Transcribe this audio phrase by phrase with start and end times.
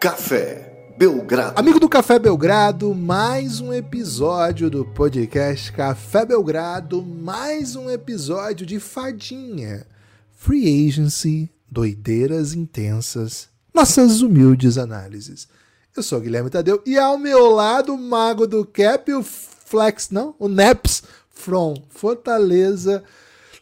[0.00, 1.60] Café Belgrado.
[1.60, 8.80] Amigo do Café Belgrado, mais um episódio do podcast Café Belgrado, mais um episódio de
[8.80, 9.86] Fadinha.
[10.34, 15.46] Free Agency, doideiras intensas, nossas humildes análises.
[15.94, 20.34] Eu sou Guilherme Tadeu e ao meu lado o mago do cap, o Flex, não,
[20.38, 23.04] o Neps from Fortaleza.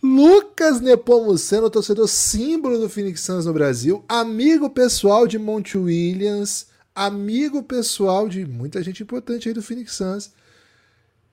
[0.03, 7.65] Lucas Nepomuceno, torcedor símbolo do Phoenix Suns no Brasil, amigo pessoal de Monte Williams, amigo
[7.65, 10.31] pessoal de muita gente importante aí do Phoenix Suns.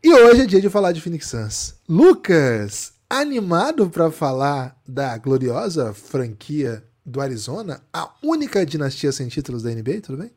[0.04, 1.76] E hoje é dia de falar de Phoenix Suns.
[1.88, 9.70] Lucas, animado para falar da gloriosa franquia do Arizona, a única dinastia sem títulos da
[9.70, 10.32] NBA, tudo bem?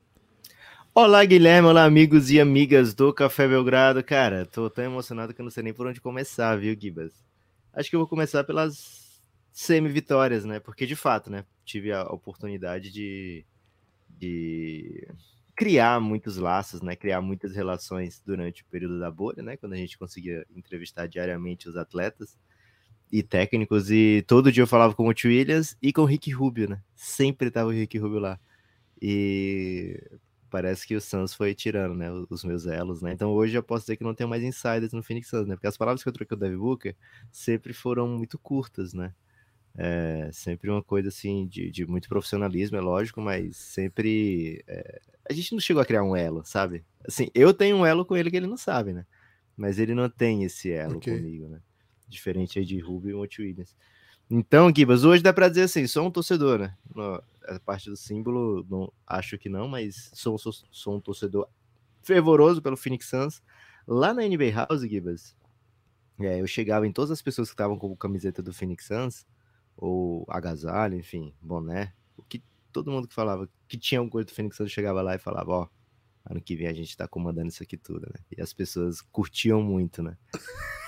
[0.95, 4.03] Olá, Guilherme, olá, amigos e amigas do Café Belgrado.
[4.05, 7.28] Cara, tô tão emocionado que eu não sei nem por onde começar, viu, Gibas?
[7.79, 10.59] Acho que eu vou começar pelas semi-vitórias, né?
[10.59, 13.47] Porque, de fato, né, tive a oportunidade de,
[14.09, 15.07] de
[15.55, 16.97] criar muitos laços, né?
[16.97, 19.57] Criar muitas relações durante o período da bolha, né?
[19.57, 22.37] Quando a gente conseguia entrevistar diariamente os atletas
[23.13, 23.93] e técnicos.
[23.93, 26.83] E todo dia eu falava com o Monte Williams e com o Rick Rubio, né?
[26.97, 28.41] Sempre tava o Rick Rubio lá.
[29.01, 30.03] E
[30.51, 33.13] parece que o Suns foi tirando, né, os meus elos, né?
[33.13, 35.55] Então hoje eu posso dizer que não tenho mais insiders no Phoenix Suns, né?
[35.55, 36.97] Porque as palavras que eu troquei com o Devin Booker
[37.31, 39.15] sempre foram muito curtas, né?
[39.77, 45.33] É, sempre uma coisa assim de, de, muito profissionalismo, é lógico, mas sempre é, a
[45.33, 46.85] gente não chegou a criar um elo, sabe?
[47.07, 49.07] Assim, eu tenho um elo com ele que ele não sabe, né?
[49.57, 51.17] Mas ele não tem esse elo okay.
[51.17, 51.61] comigo, né?
[52.09, 53.77] Diferente aí de Rubio e Monte Williams.
[54.31, 56.75] Então, Gibas, hoje dá para dizer assim, sou um torcedor, né?
[57.49, 61.49] A parte do símbolo, não, acho que não, mas sou, sou, sou um torcedor
[62.03, 63.43] fervoroso pelo Phoenix Suns.
[63.87, 65.35] Lá na NBA House, Gibas,
[66.21, 69.27] é, eu chegava em todas as pessoas que estavam com camiseta do Phoenix Suns,
[69.77, 72.43] ou agasalho, enfim, boné, o que
[72.73, 75.51] todo mundo que falava que tinha um coisa do Phoenix Suns chegava lá e falava,
[75.51, 75.69] ó,
[76.29, 78.21] ano que vem a gente tá comandando isso aqui tudo, né?
[78.37, 80.17] E as pessoas curtiam muito, né?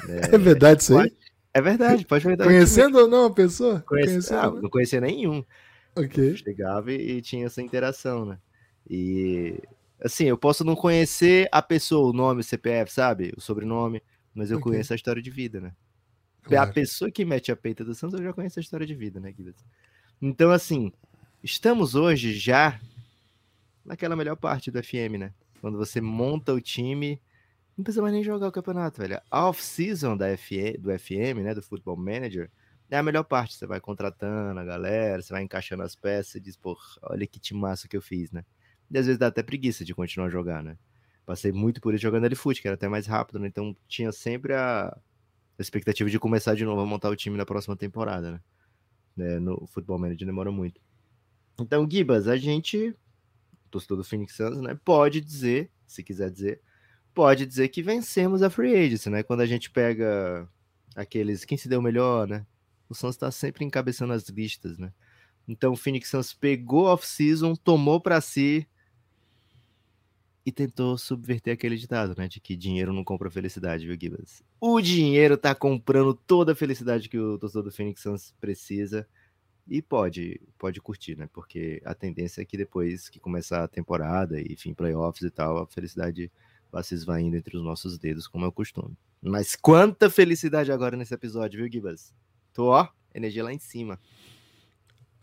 [0.09, 1.16] É, é verdade isso aí?
[1.53, 2.49] É verdade, pode verdade.
[2.49, 3.81] Conhecendo ou não a pessoa?
[3.81, 4.34] Conhece...
[4.34, 5.44] Ah, não conhecia nenhum.
[5.96, 6.36] Ok.
[6.36, 8.38] Chegava e tinha essa interação, né?
[8.88, 9.60] E
[10.02, 13.32] assim, eu posso não conhecer a pessoa, o nome, o CPF, sabe?
[13.36, 14.02] O sobrenome,
[14.34, 14.72] mas eu okay.
[14.72, 15.72] conheço a história de vida, né?
[16.42, 16.70] Claro.
[16.70, 19.20] A pessoa que mete a peita do Santos, eu já conheço a história de vida,
[19.20, 19.58] né, Guilherme?
[20.22, 20.92] Então, assim,
[21.42, 22.80] estamos hoje já
[23.84, 25.34] naquela melhor parte do FM, né?
[25.60, 27.20] Quando você monta o time
[27.80, 29.18] não precisa mais nem jogar o campeonato, velho.
[29.30, 32.50] A off-season da FE, do FM, né, do Football Manager,
[32.90, 33.54] é a melhor parte.
[33.54, 37.54] Você vai contratando a galera, você vai encaixando as peças e diz, pô, olha que
[37.54, 38.44] massa que eu fiz, né?
[38.90, 40.76] E às vezes dá até preguiça de continuar jogar, né?
[41.24, 43.46] Passei muito por isso jogando ali fute, que era até mais rápido, né?
[43.46, 44.96] Então tinha sempre a
[45.58, 48.40] expectativa de começar de novo a montar o time na próxima temporada, né?
[49.18, 50.80] É, no Football Manager demora muito.
[51.60, 52.96] Então, Gibas, a gente,
[53.70, 54.78] torcedor do Phoenix Suns, né?
[54.84, 56.60] Pode dizer, se quiser dizer,
[57.12, 59.22] pode dizer que vencemos a free agency, né?
[59.22, 60.48] Quando a gente pega
[60.96, 62.46] aqueles quem se deu melhor, né?
[62.90, 64.92] O Suns está sempre encabeçando as listas, né?
[65.46, 68.66] Então o Phoenix Suns pegou off-season, tomou para si
[70.44, 72.26] e tentou subverter aquele ditado, né?
[72.26, 74.42] De que dinheiro não compra felicidade, viu, Gibbs?
[74.60, 79.06] O dinheiro tá comprando toda a felicidade que o torcedor do Phoenix Suns precisa
[79.68, 81.28] e pode, pode curtir, né?
[81.32, 85.58] Porque a tendência é que depois que começar a temporada e, enfim, playoffs e tal,
[85.58, 86.30] a felicidade
[86.72, 88.96] vá se esvaindo entre os nossos dedos, como é o costume.
[89.22, 92.12] Mas quanta felicidade agora nesse episódio, viu, Gibas?
[92.60, 93.98] Tô, ó, energia lá em cima.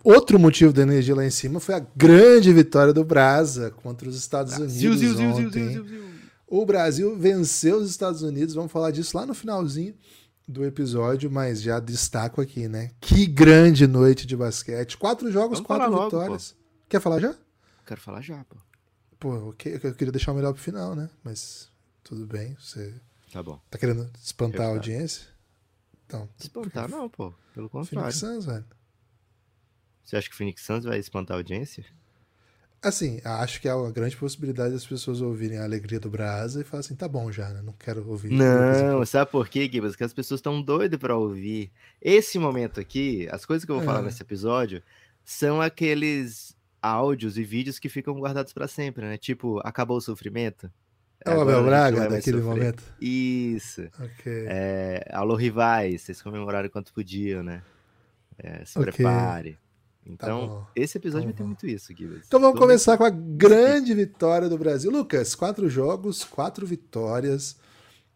[0.04, 4.18] Outro motivo da energia lá em cima foi a grande vitória do Brasa contra os
[4.18, 5.80] Estados Unidos ziu, ziu, ontem.
[6.48, 9.94] O Brasil venceu os Estados Unidos, vamos falar disso lá no finalzinho
[10.48, 12.90] do episódio, mas já destaco aqui, né?
[13.00, 14.98] Que grande noite de basquete.
[14.98, 16.56] Quatro jogos, vamos quatro vitórias.
[16.58, 17.36] Logo, Quer falar já?
[17.86, 18.56] Quero falar já, pô.
[19.20, 21.08] Pô, okay, eu queria deixar o melhor pro final, né?
[21.24, 21.70] Mas
[22.04, 22.96] tudo bem, você.
[23.32, 23.62] Tá bom.
[23.70, 25.37] Tá querendo espantar a audiência?
[26.08, 26.28] Então.
[26.40, 27.34] Espantar não, pô.
[27.54, 28.12] Pelo contrário.
[28.12, 28.66] Phoenix Suns, velho.
[30.04, 31.84] Você acha que o Phoenix Suns vai espantar a audiência?
[32.82, 36.64] Assim, acho que há uma grande possibilidade das pessoas ouvirem a alegria do Brasa e
[36.64, 37.62] falar assim, tá bom já, né?
[37.62, 38.32] Não quero ouvir.
[38.32, 39.96] Não, sabe por quê, Gibas?
[39.96, 41.72] Que as pessoas estão doidas para ouvir.
[42.02, 43.86] Esse momento aqui, as coisas que eu vou é.
[43.86, 44.82] falar nesse episódio,
[45.26, 49.18] são aqueles áudios e vídeos que ficam guardados para sempre, né?
[49.18, 50.72] Tipo, acabou o sofrimento.
[51.26, 52.84] É o Abel Braga naquele momento.
[53.02, 53.82] Isso.
[54.00, 54.46] Okay.
[54.48, 57.62] É, alô, rivais, vocês comemoraram quanto podiam, né?
[58.38, 58.92] É, se okay.
[58.92, 59.54] prepare.
[59.54, 59.60] Tá
[60.06, 62.22] então, tá esse episódio tá vai ter muito isso, Guilherme.
[62.26, 64.90] Então vamos começar com a grande vitória do Brasil.
[64.90, 67.58] Lucas, quatro jogos, quatro vitórias.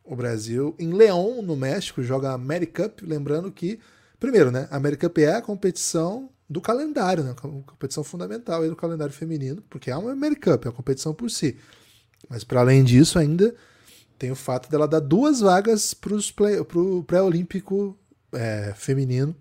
[0.03, 3.05] O Brasil em León, no México, joga a Americup.
[3.05, 3.79] Lembrando que,
[4.19, 4.67] primeiro, né?
[4.71, 7.33] A Americup é a competição do calendário, né?
[7.65, 11.57] competição fundamental aí do calendário feminino, porque é uma Americup, é uma competição por si.
[12.29, 13.53] Mas para além disso, ainda
[14.17, 16.13] tem o fato dela dar duas vagas para
[16.79, 17.97] o pré-olímpico
[18.31, 19.35] é, feminino.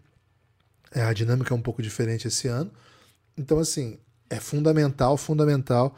[0.93, 2.71] É, a dinâmica é um pouco diferente esse ano.
[3.37, 3.99] Então, assim,
[4.29, 5.97] é fundamental, fundamental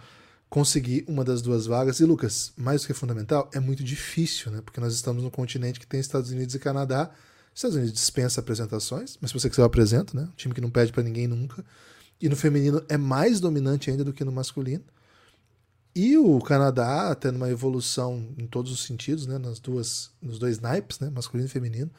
[0.49, 2.01] conseguir uma das duas vagas.
[2.01, 4.61] E, Lucas, mais do que fundamental, é muito difícil, né?
[4.61, 7.11] Porque nós estamos no continente que tem Estados Unidos e Canadá.
[7.55, 10.25] Estados Unidos dispensa apresentações, mas se você quiser eu apresento, né?
[10.25, 11.65] Um time que não pede para ninguém nunca.
[12.21, 14.85] E no feminino é mais dominante ainda do que no masculino.
[15.95, 19.39] E o Canadá tendo uma evolução em todos os sentidos, né?
[19.39, 21.11] Nas duas, nos dois naipes, né?
[21.11, 21.91] Masculino e feminino.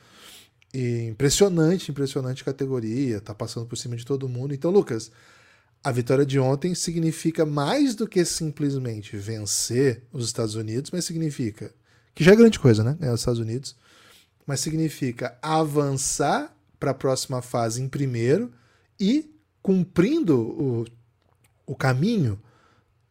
[0.74, 4.54] E impressionante, impressionante categoria, tá passando por cima de todo mundo.
[4.54, 5.12] Então, Lucas,
[5.84, 11.72] a vitória de ontem significa mais do que simplesmente vencer os Estados Unidos, mas significa
[12.16, 12.98] que já é grande coisa, né?
[13.00, 13.76] Ganhar os Estados Unidos,
[14.48, 18.52] mas significa avançar para a próxima fase em primeiro
[19.00, 19.32] e
[19.62, 20.86] cumprindo o,
[21.66, 22.42] o caminho,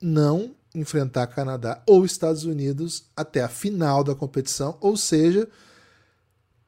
[0.00, 5.48] não enfrentar Canadá ou Estados Unidos até a final da competição, ou seja,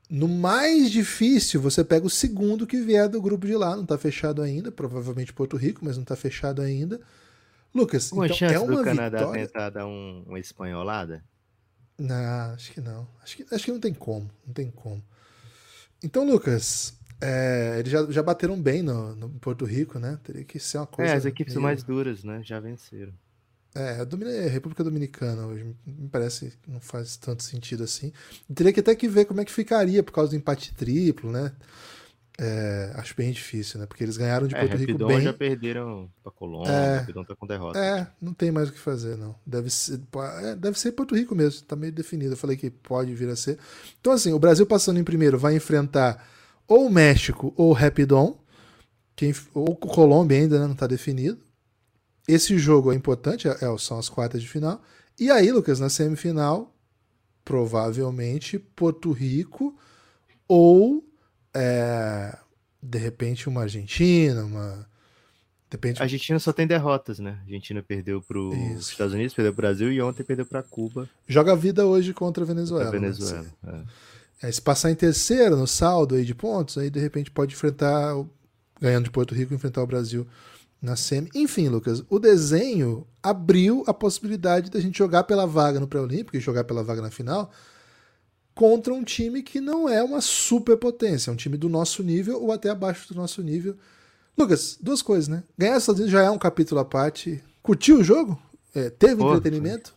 [0.09, 3.75] no mais difícil, você pega o segundo que vier do grupo de lá.
[3.75, 7.01] Não está fechado ainda, provavelmente Porto Rico, mas não está fechado ainda.
[7.75, 9.47] Lucas, uma então chance é uma do Canadá vitória...
[9.47, 11.25] tentar dar um, uma espanholada?
[11.99, 13.09] Não, acho que não.
[13.23, 14.31] Acho que, acho que não tem como.
[14.47, 15.03] Não tem como.
[16.03, 20.19] Então, Lucas, é, eles já, já bateram bem no, no Porto Rico, né?
[20.23, 21.13] Teria que ser uma coisa.
[21.13, 21.63] É, as equipes meio...
[21.63, 22.43] mais duras, né?
[22.45, 23.13] Já venceram.
[23.75, 28.13] É, a República Dominicana hoje me parece que não faz tanto sentido assim.
[28.55, 31.53] Teria que até que ver como é que ficaria por causa do empate triplo, né?
[32.37, 33.87] É, acho bem difícil, né?
[33.87, 35.21] Porque eles ganharam de É, Porto Rico Rapidão bem.
[35.23, 36.99] já perderam pra Colômbia, É.
[36.99, 37.79] Rapidão tá com derrota.
[37.79, 39.37] É, não tem mais o que fazer, não.
[39.47, 40.01] Deve ser,
[40.43, 42.33] é, deve ser Porto Rico mesmo, tá meio definido.
[42.33, 43.57] Eu falei que pode vir a ser.
[44.01, 46.29] Então, assim, o Brasil passando em primeiro vai enfrentar
[46.67, 48.37] ou o México ou o Rapidon,
[49.15, 51.39] quem, ou o Colômbia ainda né, não tá definido.
[52.27, 54.83] Esse jogo é importante, é, é- são as quartas de final.
[55.19, 56.75] E aí, Lucas, na semifinal,
[57.45, 59.77] provavelmente Porto Rico
[60.49, 61.05] ou
[61.55, 62.37] é,
[62.83, 64.87] de repente uma Argentina, uma.
[65.71, 67.39] De repente, A Argentina só tem derrotas, né?
[67.41, 68.93] A Argentina perdeu pro Isso.
[68.93, 72.43] Estados Unidos, perdeu pro Brasil e ontem perdeu pra Cuba, joga a vida hoje contra
[72.45, 72.85] a Venezuela.
[72.85, 72.91] né?
[72.91, 73.47] Venezuela.
[74.43, 74.49] É.
[74.49, 78.17] É, se passar em terceiro no saldo aí de pontos, aí de repente pode enfrentar,
[78.17, 78.29] o-
[78.81, 80.27] ganhando de Porto Rico, enfrentar o Brasil
[80.85, 81.31] na semi.
[81.35, 86.41] Enfim, Lucas, o desenho abriu a possibilidade da gente jogar pela vaga no pré-olímpico e
[86.41, 87.51] jogar pela vaga na final
[88.55, 92.53] contra um time que não é uma superpotência, é um time do nosso nível ou
[92.53, 93.77] até abaixo do nosso nível.
[94.39, 95.43] Lucas, duas coisas, né?
[95.59, 97.43] Ganhar os Estados Unidos já é um capítulo à parte.
[97.63, 98.41] Curtiu o jogo?
[98.75, 99.95] É, teve Pô, entretenimento?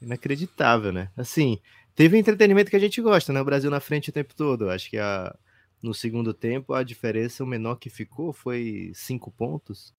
[0.00, 1.10] Inacreditável, né?
[1.16, 1.60] Assim,
[1.94, 3.40] teve entretenimento que a gente gosta, né?
[3.40, 4.70] O Brasil na frente o tempo todo.
[4.70, 5.36] Acho que a,
[5.82, 9.92] no segundo tempo a diferença, o menor que ficou foi cinco pontos.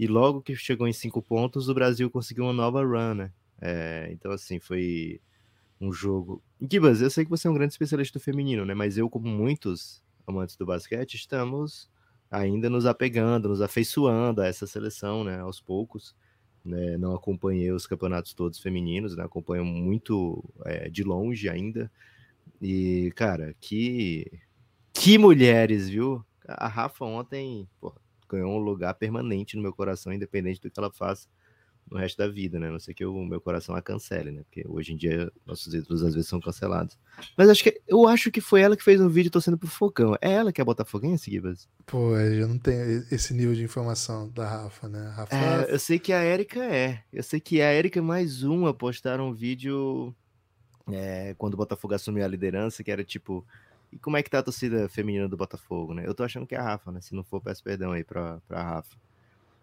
[0.00, 3.30] E logo que chegou em cinco pontos, o Brasil conseguiu uma nova run, né?
[3.60, 5.20] É, então, assim, foi
[5.78, 6.42] um jogo.
[6.58, 8.72] Gibas, eu sei que você é um grande especialista do feminino, né?
[8.72, 11.90] Mas eu, como muitos amantes do basquete, estamos
[12.30, 15.38] ainda nos apegando, nos afeiçoando a essa seleção, né?
[15.40, 16.16] Aos poucos.
[16.64, 16.96] Né?
[16.96, 19.22] Não acompanhei os campeonatos todos femininos, né?
[19.22, 21.92] Acompanho muito é, de longe ainda.
[22.58, 24.24] E, cara, que.
[24.94, 26.24] Que mulheres, viu?
[26.48, 27.94] A Rafa ontem pô,
[28.30, 31.28] ganhou um lugar permanente no meu coração, independente do que ela faça
[31.90, 32.68] no resto da vida, né?
[32.68, 34.42] A Não sei que o meu coração a cancele, né?
[34.42, 36.96] Porque hoje em dia nossos ídolos às vezes são cancelados.
[37.36, 40.14] Mas acho que eu acho que foi ela que fez um vídeo torcendo pro Fogão.
[40.20, 41.68] É ela que é botafoguense, Gibas?
[41.86, 45.00] Pô, eu não tenho esse nível de informação da Rafa, né?
[45.00, 47.02] A Rafa É, eu sei que a Erika é.
[47.12, 50.14] Eu sei que a Erika e mais uma postaram um vídeo
[50.92, 53.44] é, quando o Botafogo assumiu a liderança, que era tipo.
[53.92, 56.04] E como é que tá a torcida feminina do Botafogo, né?
[56.06, 57.00] Eu tô achando que é a Rafa, né?
[57.00, 58.96] Se não for, peço perdão aí pra, pra Rafa.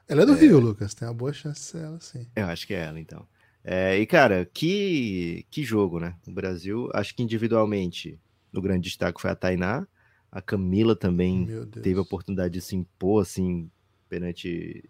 [0.08, 0.94] Ela é do Rio, Lucas.
[0.94, 2.28] Tem uma boa chance de ser ela, sim.
[2.36, 3.28] Eu acho que é ela, então.
[3.64, 6.16] É, e, cara, que, que jogo, né?
[6.26, 8.18] O Brasil, acho que individualmente,
[8.54, 9.86] o grande destaque foi a Tainá.
[10.32, 11.48] A Camila também
[11.82, 13.70] teve a oportunidade de se impor, assim,
[14.08, 14.84] perante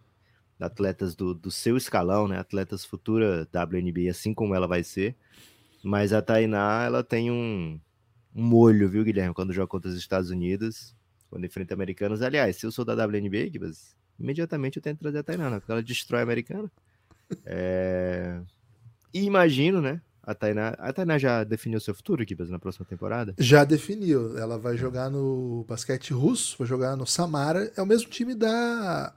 [0.60, 2.38] atletas do, do seu escalão, né?
[2.38, 5.15] Atletas futura WNBA, assim como ela vai ser.
[5.84, 7.79] Mas a Tainá, ela tem um,
[8.36, 9.34] um molho, viu, Guilherme?
[9.34, 10.96] Quando joga contra os Estados Unidos,
[11.30, 12.22] quando enfrenta americanos.
[12.22, 13.50] Aliás, se eu sou da WNBA,
[14.20, 15.60] imediatamente eu tento trazer a Tainá, né?
[15.60, 16.72] Porque ela destrói a americana.
[17.46, 18.40] É...
[19.14, 20.02] E imagino, né?
[20.24, 23.34] A Tainá, a Tainá já definiu seu futuro, Gibas, na próxima temporada?
[23.40, 24.38] Já definiu.
[24.38, 27.72] Ela vai jogar no basquete russo, vai jogar no Samara.
[27.78, 29.16] É o mesmo time da,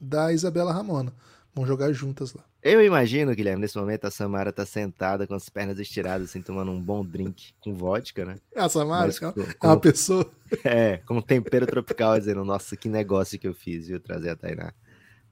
[0.00, 1.12] da Isabela Ramona.
[1.54, 2.44] Vão jogar juntas lá.
[2.60, 6.72] Eu imagino, Guilherme, nesse momento a Samara tá sentada com as pernas estiradas, assim, tomando
[6.72, 8.36] um bom drink com vodka, né?
[8.54, 10.30] A Samara Mas, é, com, é uma pessoa.
[10.64, 14.00] É, com tempero tropical, dizendo, nossa, que negócio que eu fiz, viu?
[14.00, 14.72] Trazer a Tainá.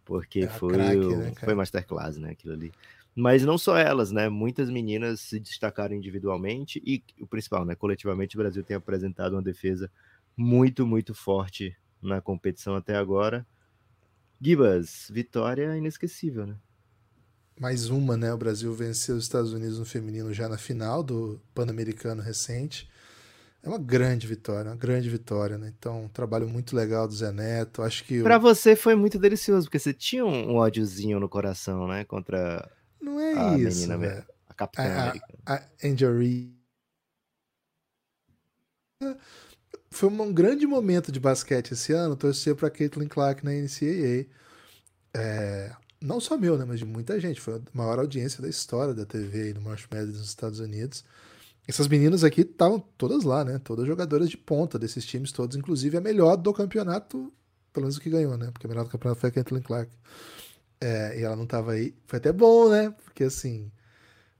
[0.05, 2.31] Porque é foi, craque, né, foi masterclass, né?
[2.31, 2.73] Aquilo ali.
[3.13, 4.29] Mas não só elas, né?
[4.29, 7.75] Muitas meninas se destacaram individualmente e o principal, né?
[7.75, 9.91] Coletivamente, o Brasil tem apresentado uma defesa
[10.37, 13.45] muito, muito forte na competição até agora.
[14.41, 16.57] Gibas, vitória inesquecível, né?
[17.59, 18.33] Mais uma, né?
[18.33, 22.89] O Brasil venceu os Estados Unidos no feminino já na final do Pan-Americano recente.
[23.63, 25.73] É uma grande vitória, uma grande vitória, né?
[25.77, 27.83] Então, um trabalho muito legal do Zé Neto.
[27.83, 28.23] Acho que.
[28.23, 32.05] Para você foi muito delicioso, porque você tinha um ódiozinho no coração, né?
[32.05, 32.71] Contra
[33.01, 34.25] Não é a isso, menina, véio.
[34.49, 35.27] a Capitã a, América.
[35.45, 36.13] A, a Angel.
[39.91, 42.15] Foi um grande momento de basquete esse ano.
[42.15, 44.27] Torcer para Caitlin Clark na NCAA.
[45.13, 47.41] É, não só meu, né, mas de muita gente.
[47.41, 51.05] Foi a maior audiência da história da TV aí no March Madness nos Estados Unidos.
[51.67, 53.59] Essas meninas aqui estavam todas lá, né?
[53.59, 57.33] Todas jogadoras de ponta desses times todos, inclusive a melhor do campeonato,
[57.73, 58.51] pelo menos o que ganhou, né?
[58.53, 59.91] Porque a melhor do campeonato foi a Caitlin Clark.
[60.81, 61.95] É, e ela não estava aí.
[62.07, 62.91] Foi até bom, né?
[63.05, 63.71] Porque assim,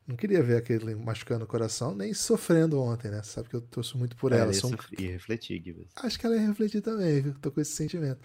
[0.07, 3.23] não queria ver aquele machucando o coração, nem sofrendo ontem, né?
[3.25, 4.53] Sabe que eu torço muito por ela.
[4.53, 4.77] Sou um...
[4.97, 5.89] E refletir, Gibbs.
[5.97, 7.35] Acho que ela ia refletir também, viu?
[7.41, 8.21] Tô com esse sentimento.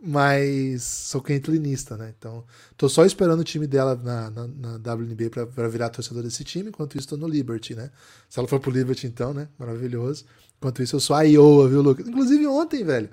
[0.00, 2.14] Mas sou quentlinista, né?
[2.16, 2.44] Então,
[2.76, 6.44] tô só esperando o time dela na, na, na WNBA pra, pra, virar torcedor desse
[6.44, 6.68] time.
[6.68, 7.90] Enquanto isso, tô no Liberty, né?
[8.28, 9.48] Se ela for pro Liberty, então, né?
[9.58, 10.24] Maravilhoso.
[10.58, 12.06] Enquanto isso, eu sou a Iowa, viu, Lucas?
[12.06, 13.10] Inclusive, ontem, velho,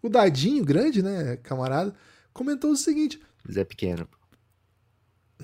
[0.00, 1.36] o Dadinho, grande, né?
[1.38, 1.92] Camarada,
[2.32, 3.20] comentou o seguinte.
[3.44, 4.08] Mas é pequeno.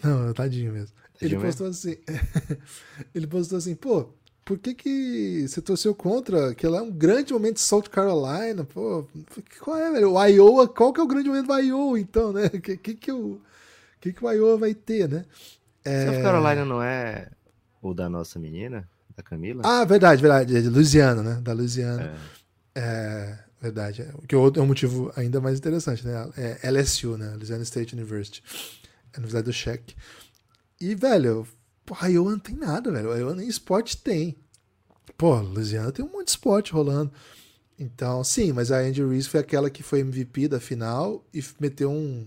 [0.02, 1.01] Não, é o Tadinho mesmo.
[1.26, 1.96] Ele postou assim.
[3.14, 4.08] ele postou assim, pô,
[4.44, 6.54] por que, que você torceu contra?
[6.54, 9.06] Que lá é um grande momento de South Carolina, pô.
[9.60, 10.12] Qual é, velho?
[10.12, 12.46] O Iowa, qual que é o grande momento do Iowa, então, né?
[12.46, 13.40] O que, que, que, o,
[14.00, 15.24] que, que o Iowa vai ter, né?
[15.84, 16.06] É...
[16.06, 17.28] South Carolina não é
[17.80, 19.62] o da nossa menina, da Camila?
[19.64, 20.56] Ah, verdade, verdade.
[20.56, 21.40] É de Louisiana, né?
[21.42, 22.14] Da Louisiana.
[22.74, 22.80] É.
[22.80, 24.08] é verdade.
[24.14, 26.30] O que é um motivo ainda mais interessante, né?
[26.36, 27.30] É LSU, né?
[27.34, 28.42] Louisiana State University.
[29.12, 29.94] É a Universidade do Cheque.
[30.82, 31.46] E, velho,
[32.00, 33.12] a Iowa não tem nada, velho.
[33.12, 34.36] A Iowa nem esporte tem.
[35.16, 37.12] Pô, Louisiana tem um monte de esporte rolando.
[37.78, 41.88] Então, sim, mas a Angie Reese foi aquela que foi MVP da final e meteu
[41.88, 42.26] um,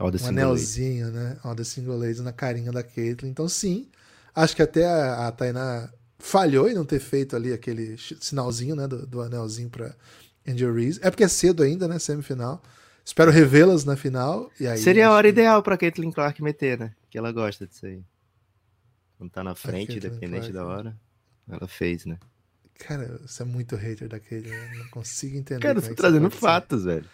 [0.00, 1.16] um anelzinho, lady.
[1.16, 1.36] né?
[1.42, 3.30] All the single ladies na carinha da Caitlyn.
[3.30, 3.88] Então, sim,
[4.32, 8.86] acho que até a, a Tainá falhou em não ter feito ali aquele sinalzinho, né?
[8.86, 9.92] Do, do anelzinho pra
[10.46, 11.00] Angie Reese.
[11.02, 11.98] É porque é cedo ainda, né?
[11.98, 12.62] Semifinal.
[13.04, 14.48] Espero revê-las na final.
[14.60, 15.32] E aí, Seria a hora que...
[15.32, 16.92] ideal pra Caitlyn Clark meter, né?
[17.12, 18.02] Que ela gosta disso aí.
[19.18, 20.98] Quando tá na frente, independente da hora,
[21.46, 22.18] ela fez, né?
[22.78, 24.72] Cara, você é muito hater daquele, né?
[24.78, 25.60] Não consigo entender.
[25.60, 26.88] Cara, eu tô é trazendo fatos, ser.
[26.88, 27.10] velho.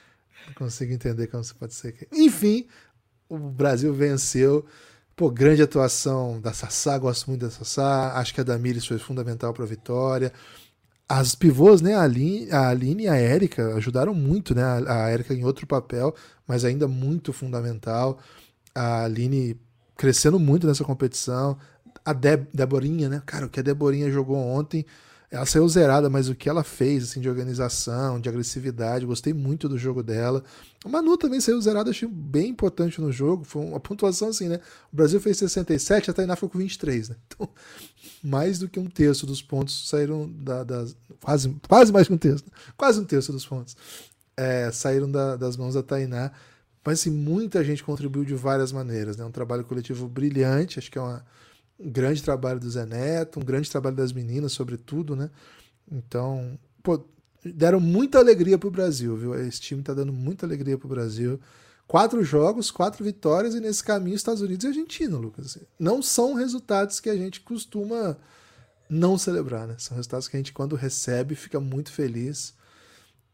[0.46, 2.06] Não consigo entender como você pode ser.
[2.12, 2.68] Enfim,
[3.28, 4.64] o Brasil venceu.
[5.16, 8.12] Pô, grande atuação da Sassá, gosto muito da Sassá.
[8.14, 10.32] Acho que a Damiris foi fundamental para a vitória.
[11.08, 14.62] As pivôs, né, a Aline, a Aline e a Érica ajudaram muito, né?
[14.86, 16.14] A Érica em outro papel,
[16.46, 18.20] mas ainda muito fundamental.
[18.72, 19.58] A Aline
[19.98, 21.58] crescendo muito nessa competição.
[22.04, 23.22] A Deb, Deborinha, né?
[23.26, 24.86] Cara, o que a Deborinha jogou ontem,
[25.30, 29.68] ela saiu zerada, mas o que ela fez, assim, de organização, de agressividade, gostei muito
[29.68, 30.42] do jogo dela.
[30.84, 33.44] A Manu também saiu zerada, achei bem importante no jogo.
[33.44, 34.60] Foi uma pontuação assim, né?
[34.90, 37.16] O Brasil fez 67, a Tainá ficou com 23, né?
[37.26, 37.48] Então,
[38.22, 40.96] mais do que um terço dos pontos saíram da, das.
[41.20, 42.52] Quase, quase mais que um terço, né?
[42.76, 43.76] quase um terço dos pontos
[44.36, 46.30] é, saíram da, das mãos da Tainá.
[46.88, 49.18] Mas assim, muita gente contribuiu de várias maneiras.
[49.18, 49.22] Né?
[49.22, 51.22] Um trabalho coletivo brilhante, acho que é uma,
[51.78, 55.28] um grande trabalho do Zé Neto, um grande trabalho das meninas, sobretudo, né?
[55.92, 57.04] Então, pô,
[57.44, 59.34] deram muita alegria pro Brasil, viu?
[59.34, 61.38] Esse time tá dando muita alegria pro Brasil.
[61.86, 65.44] Quatro jogos, quatro vitórias, e nesse caminho Estados Unidos e Argentina, Lucas.
[65.44, 68.16] Assim, não são resultados que a gente costuma
[68.88, 69.74] não celebrar, né?
[69.76, 72.54] São resultados que a gente, quando recebe, fica muito feliz.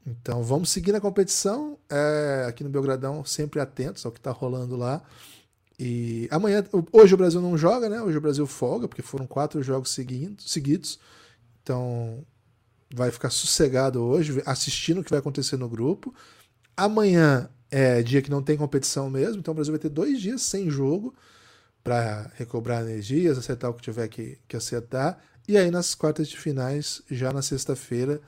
[0.07, 4.77] Então vamos seguir na competição é, aqui no Belgradão, sempre atentos ao que está rolando
[4.77, 5.03] lá.
[5.79, 8.01] E amanhã, hoje o Brasil não joga, né?
[8.01, 11.01] Hoje o Brasil folga, porque foram quatro jogos seguidos, seguidos.
[11.63, 12.25] Então
[12.95, 16.15] vai ficar sossegado hoje, assistindo o que vai acontecer no grupo.
[16.77, 20.43] Amanhã é dia que não tem competição mesmo, então o Brasil vai ter dois dias
[20.43, 21.15] sem jogo
[21.83, 25.19] para recobrar energias, acertar o que tiver que, que acertar.
[25.49, 28.21] E aí nas quartas de finais, já na sexta-feira,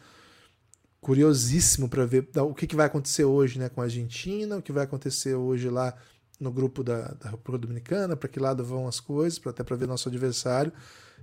[1.06, 4.72] curiosíssimo para ver o que, que vai acontecer hoje né, com a Argentina, o que
[4.72, 5.94] vai acontecer hoje lá
[6.40, 9.76] no grupo da, da República Dominicana, para que lado vão as coisas, pra, até para
[9.76, 10.72] ver nosso adversário.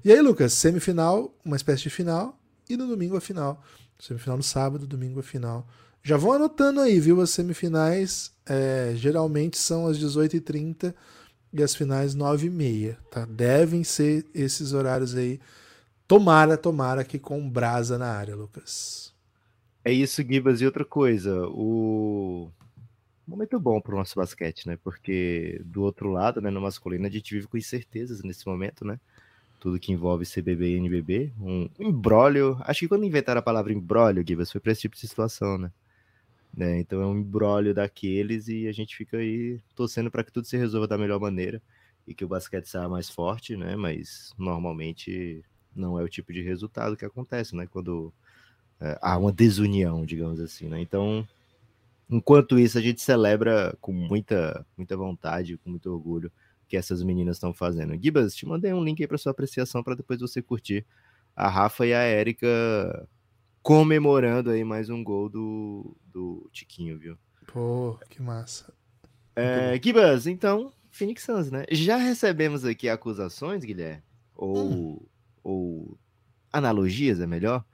[0.02, 3.62] E aí, Lucas, semifinal, uma espécie de final, e no domingo a final.
[4.00, 5.68] Semifinal no sábado, domingo a final.
[6.02, 7.20] Já vão anotando aí, viu?
[7.20, 10.96] As semifinais é, geralmente são às 18h30
[11.52, 13.26] e as finais 9 e meia, tá?
[13.26, 15.42] Devem ser esses horários aí.
[16.08, 19.13] Tomara, tomara que com brasa na área, Lucas.
[19.86, 20.62] É isso, Gibas.
[20.62, 22.50] E outra coisa, o
[23.28, 24.78] momento bom para o nosso basquete, né?
[24.84, 29.00] Porque do outro lado, né, no masculino, a gente vive com incertezas nesse momento, né?
[29.60, 32.58] Tudo que envolve CBB e NBB, um embrólio.
[32.62, 35.72] Acho que quando inventaram a palavra embrólio, Gibas, foi para esse tipo de situação, né?
[36.56, 36.80] Né?
[36.80, 40.56] Então é um embrólio daqueles e a gente fica aí torcendo para que tudo se
[40.56, 41.62] resolva da melhor maneira
[42.08, 43.76] e que o basquete saia mais forte, né?
[43.76, 45.44] Mas normalmente
[45.76, 47.68] não é o tipo de resultado que acontece, né?
[47.68, 48.23] Quando é,
[49.02, 50.80] há uma desunião, digamos assim, né?
[50.82, 51.28] Então,
[52.10, 56.32] enquanto isso, a gente celebra com muita, muita vontade, com muito orgulho
[56.68, 57.98] que essas meninas estão fazendo.
[58.02, 60.86] Gibas, te mandei um link aí para sua apreciação para depois você curtir
[61.36, 63.08] a Rafa e a Érica
[63.62, 67.18] comemorando aí mais um gol do, do Tiquinho, viu?
[67.48, 68.74] Pô, que massa.
[69.36, 71.66] É, Gibas, então, Phoenix Suns, né?
[71.72, 74.04] Já recebemos aqui acusações, Guilherme,
[74.36, 75.00] ou, hum.
[75.44, 75.98] ou
[76.52, 77.66] analogias, é melhor,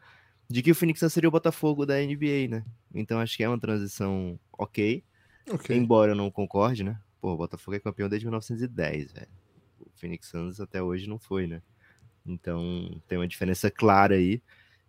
[0.50, 2.66] de que o Phoenix Suns seria o Botafogo da NBA, né?
[2.94, 5.04] Então acho que é uma transição ok,
[5.52, 5.78] okay.
[5.78, 7.00] embora eu não concorde, né?
[7.22, 9.28] Pô, o Botafogo é campeão desde 1910, velho.
[9.80, 11.62] O Phoenix Suns até hoje não foi, né?
[12.26, 14.42] Então tem uma diferença clara aí.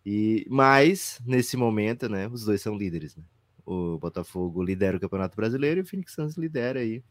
[0.04, 3.24] E mas nesse momento, né, os dois são líderes, né?
[3.66, 7.04] O Botafogo lidera o Campeonato Brasileiro e o Phoenix Suns lidera aí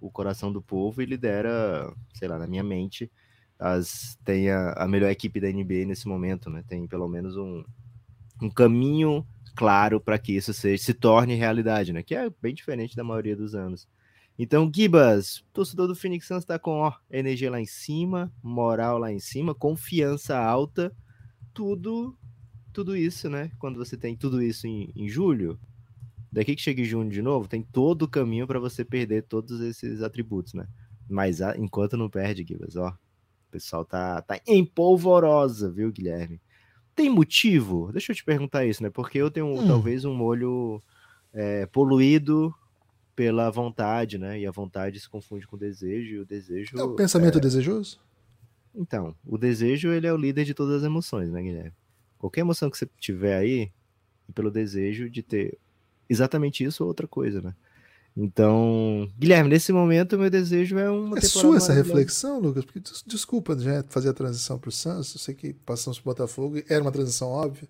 [0.00, 3.10] o coração do povo e lidera, sei lá, na minha mente,
[3.60, 6.64] as tem a, a melhor equipe da NBA nesse momento, né?
[6.66, 7.62] Tem pelo menos um,
[8.40, 12.02] um caminho claro para que isso seja, se torne realidade, né?
[12.02, 13.86] Que é bem diferente da maioria dos anos.
[14.38, 19.12] Então, Gibas, torcedor do Phoenix Suns está com ó, energia lá em cima, moral lá
[19.12, 20.90] em cima, confiança alta
[21.52, 22.16] tudo
[22.72, 23.50] tudo isso, né?
[23.58, 25.58] Quando você tem tudo isso em, em julho,
[26.32, 29.60] daqui que chega em junho de novo, tem todo o caminho para você perder todos
[29.60, 30.66] esses atributos, né?
[31.08, 32.96] Mas a, enquanto não perde, Gibas, ó,
[33.50, 36.40] o pessoal tá, tá em polvorosa, viu, Guilherme?
[36.94, 37.90] Tem motivo?
[37.92, 38.90] Deixa eu te perguntar isso, né?
[38.90, 39.66] Porque eu tenho hum.
[39.66, 40.80] talvez um molho
[41.32, 42.54] é, poluído
[43.16, 44.38] pela vontade, né?
[44.38, 46.78] E a vontade se confunde com o desejo, e o desejo.
[46.78, 47.40] É o pensamento é...
[47.40, 48.00] desejoso?
[48.72, 51.72] Então, o desejo ele é o líder de todas as emoções, né, Guilherme?
[52.18, 53.72] Qualquer emoção que você tiver aí,
[54.28, 55.58] é pelo desejo de ter
[56.08, 57.54] exatamente isso ou outra coisa, né?
[58.16, 62.64] Então, Guilherme, nesse momento meu desejo é uma É sua essa reflexão, Lucas?
[62.64, 66.14] Porque desculpa já fazer a transição para o Santos, eu sei que passamos para o
[66.14, 67.68] Botafogo, era uma transição óbvia.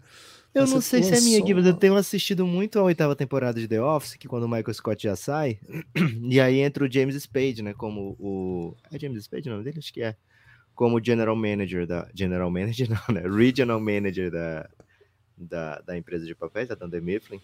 [0.53, 3.61] Eu não sei se é minha, Gui, mas eu tenho assistido muito a oitava temporada
[3.61, 5.61] de The Office, que quando o Michael Scott já sai,
[6.29, 8.74] e aí entra o James Spade, né, como o...
[8.90, 9.79] É James Spade o nome dele?
[9.79, 10.16] Acho que é
[10.74, 13.22] como general manager da general manager não, né?
[13.29, 14.68] Regional manager da,
[15.37, 17.40] da, da empresa de papéis, da Dunder Mifflin.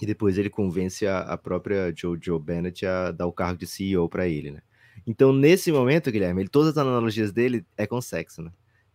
[0.00, 4.08] E depois ele convence a, a própria Jojo Bennett a dar o cargo de CEO
[4.08, 4.62] para ele, né?
[5.06, 8.50] Então, nesse momento, Guilherme, ele, todas as analogias dele é com sexo, né?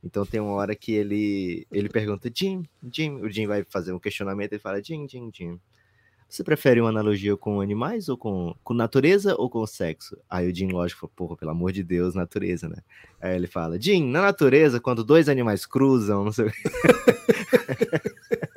[0.06, 2.64] Então tem uma hora que ele ele pergunta, Jim,
[2.94, 5.60] Jim, o Jim vai fazer um questionamento e fala, Jim, Jim, Jim,
[6.30, 10.16] você prefere uma analogia com animais ou com, com natureza ou com sexo?
[10.30, 12.78] Aí o Jim, lógico, fala, porra, pelo amor de Deus, natureza, né?
[13.20, 16.52] Aí ele fala, Jim, na natureza, quando dois animais cruzam, não sei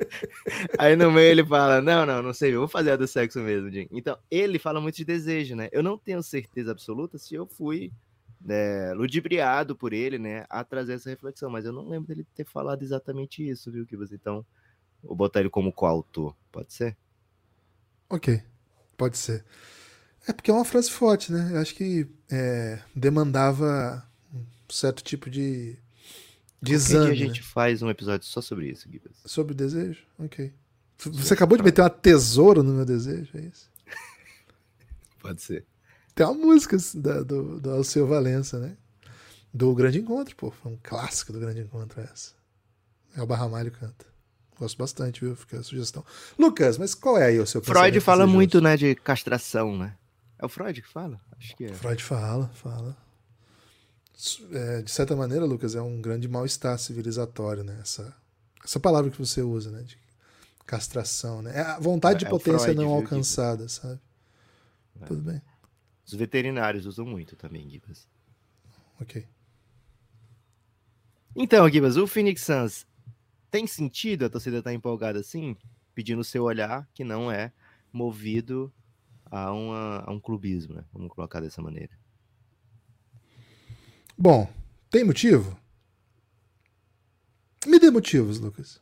[0.77, 3.39] Aí no meio ele fala, não, não, não sei, eu vou fazer a do sexo
[3.39, 3.87] mesmo, Jim.
[3.91, 5.69] Então, ele fala muito de desejo, né?
[5.71, 7.91] Eu não tenho certeza absoluta se eu fui
[8.41, 12.45] né, ludibriado por ele, né, a trazer essa reflexão, mas eu não lembro dele ter
[12.45, 14.11] falado exatamente isso, viu, Kibas?
[14.11, 14.45] Então,
[15.03, 16.95] vou botar ele como coautor, pode ser?
[18.09, 18.41] Ok,
[18.97, 19.43] pode ser.
[20.27, 21.51] É porque é uma frase forte, né?
[21.53, 25.77] Eu acho que é, demandava um certo tipo de,
[26.61, 27.11] de exame.
[27.11, 29.15] a gente faz um episódio só sobre isso, Guilherme.
[29.25, 30.03] Sobre desejo?
[30.17, 30.53] Ok.
[30.97, 33.69] Você acabou de meter uma tesoura no meu desejo, é isso?
[35.19, 35.65] Pode ser.
[36.13, 38.75] Tem uma música da, do, do Alceu Valença, né?
[39.53, 40.51] Do Grande Encontro, pô.
[40.51, 42.33] Foi um clássico do Grande Encontro essa.
[43.15, 44.05] É o Barramalho canta.
[44.57, 45.35] Gosto bastante, viu?
[45.37, 46.05] Fica a sugestão.
[46.37, 49.95] Lucas, mas qual é aí o seu Freud fala muito, né, de castração, né?
[50.37, 51.19] É o Freud que fala?
[51.37, 51.73] Acho que é.
[51.73, 52.97] Freud fala, fala.
[54.51, 57.79] É, de certa maneira, Lucas, é um grande mal-estar civilizatório, né?
[57.81, 58.13] Essa,
[58.63, 59.81] essa palavra que você usa, né?
[59.83, 59.97] De
[60.65, 61.57] castração, né?
[61.57, 63.99] É a vontade é, de potência Freud, não alcançada, sabe?
[65.01, 65.05] É.
[65.05, 65.41] Tudo bem.
[66.05, 68.07] Os veterinários usam muito também, Gibas.
[68.99, 69.25] Ok.
[71.35, 72.85] Então, Gibas, o Phoenix Suns
[73.49, 75.55] tem sentido a torcida estar tá empolgada assim,
[75.95, 77.53] pedindo o seu olhar, que não é
[77.91, 78.71] movido
[79.25, 80.83] a, uma, a um clubismo, né?
[80.91, 81.98] Vamos colocar dessa maneira.
[84.21, 84.49] Bom,
[84.89, 85.57] tem motivo?
[87.65, 88.81] Me dê motivos, Lucas.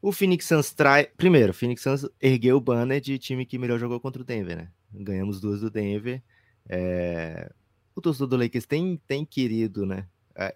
[0.00, 1.06] O Phoenix Suns trai.
[1.06, 4.56] Primeiro, o Phoenix Suns ergueu o banner de time que melhor jogou contra o Denver,
[4.56, 4.70] né?
[4.94, 6.22] Ganhamos duas do Denver.
[6.68, 7.50] É,
[7.96, 10.06] o torcedor do Lakers tem, tem querido, né,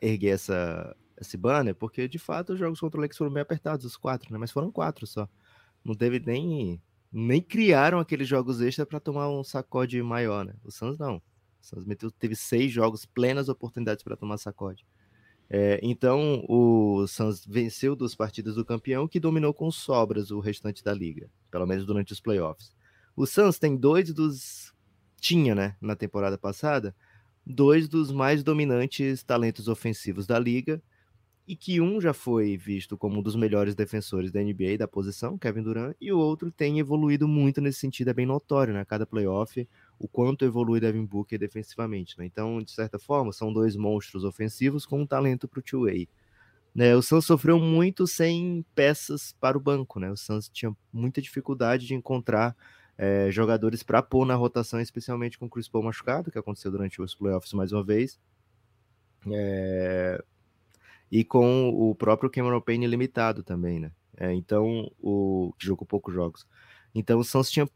[0.01, 3.85] erguer essa, esse banner, porque de fato os jogos contra o Lakers foram bem apertados,
[3.85, 4.39] os quatro, né?
[4.39, 5.29] Mas foram quatro só.
[5.85, 6.81] Não teve nem.
[7.13, 10.55] Nem criaram aqueles jogos extra para tomar um sacode maior, né?
[10.63, 11.21] O Suns não.
[11.67, 14.87] Suns meteu, teve seis jogos, plenas oportunidades para tomar sacode.
[15.49, 20.83] É, então o Suns venceu duas partidas do campeão, que dominou com sobras o restante
[20.83, 22.75] da liga, pelo menos durante os playoffs.
[23.17, 24.75] O Suns tem dois dos.
[25.19, 26.95] Tinha, né, na temporada passada,
[27.45, 30.83] dois dos mais dominantes talentos ofensivos da liga,
[31.47, 35.39] e que um já foi visto como um dos melhores defensores da NBA da posição,
[35.39, 38.85] Kevin Durant, e o outro tem evoluído muito nesse sentido, é bem notório, né?
[38.85, 39.67] Cada playoff,
[39.99, 42.27] o quanto evolui Devin Booker defensivamente, né?
[42.27, 46.09] Então, de certa forma, são dois monstros ofensivos com um talento para o two-way.
[46.75, 50.11] Né, o Suns sofreu muito sem peças para o banco, né?
[50.11, 52.55] O Suns tinha muita dificuldade de encontrar
[52.99, 57.01] é, jogadores para pôr na rotação, especialmente com o Chris Paul machucado, que aconteceu durante
[57.01, 58.21] os playoffs mais uma vez.
[59.33, 60.23] É,
[61.11, 63.91] e com o próprio Cameron Payne limitado também, né?
[64.19, 66.47] É, então, o que jogou poucos jogos.
[66.95, 67.69] Então, o Suns tinha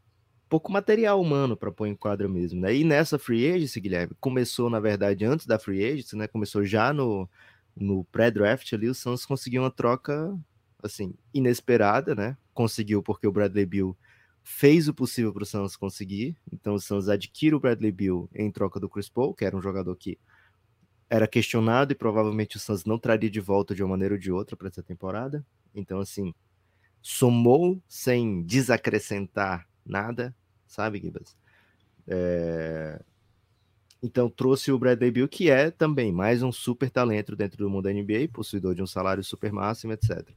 [0.51, 2.75] pouco material humano para pôr em quadra mesmo, né?
[2.75, 6.27] E nessa free agency, Guilherme, começou na verdade antes da free agency, né?
[6.27, 7.29] Começou já no,
[7.73, 10.37] no pré-draft ali, o Suns conseguiu uma troca
[10.83, 12.35] assim inesperada, né?
[12.53, 13.97] Conseguiu porque o Bradley Bill
[14.43, 16.35] fez o possível para o Suns conseguir.
[16.51, 19.61] Então o Suns adquire o Bradley Bill em troca do Chris Paul, que era um
[19.61, 20.19] jogador que
[21.09, 24.33] era questionado e provavelmente o Suns não traria de volta de uma maneira ou de
[24.33, 25.45] outra para essa temporada.
[25.73, 26.33] Então, assim,
[27.01, 30.35] somou sem desacrescentar nada,
[30.71, 31.35] sabe, Gibas?
[32.07, 33.01] É...
[34.03, 37.83] Então, trouxe o Bradley Bill, que é também mais um super talento dentro do mundo
[37.83, 40.27] da NBA, possuidor de um salário super máximo, etc.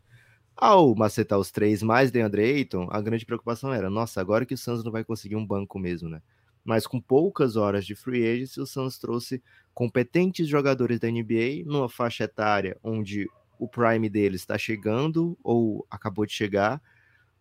[0.54, 4.58] Ao macetar os três mais DeAndre Ayton, a grande preocupação era, nossa, agora que o
[4.58, 6.20] Suns não vai conseguir um banco mesmo, né?
[6.64, 9.42] mas com poucas horas de free agency, o Suns trouxe
[9.74, 16.24] competentes jogadores da NBA numa faixa etária onde o prime deles está chegando ou acabou
[16.24, 16.80] de chegar,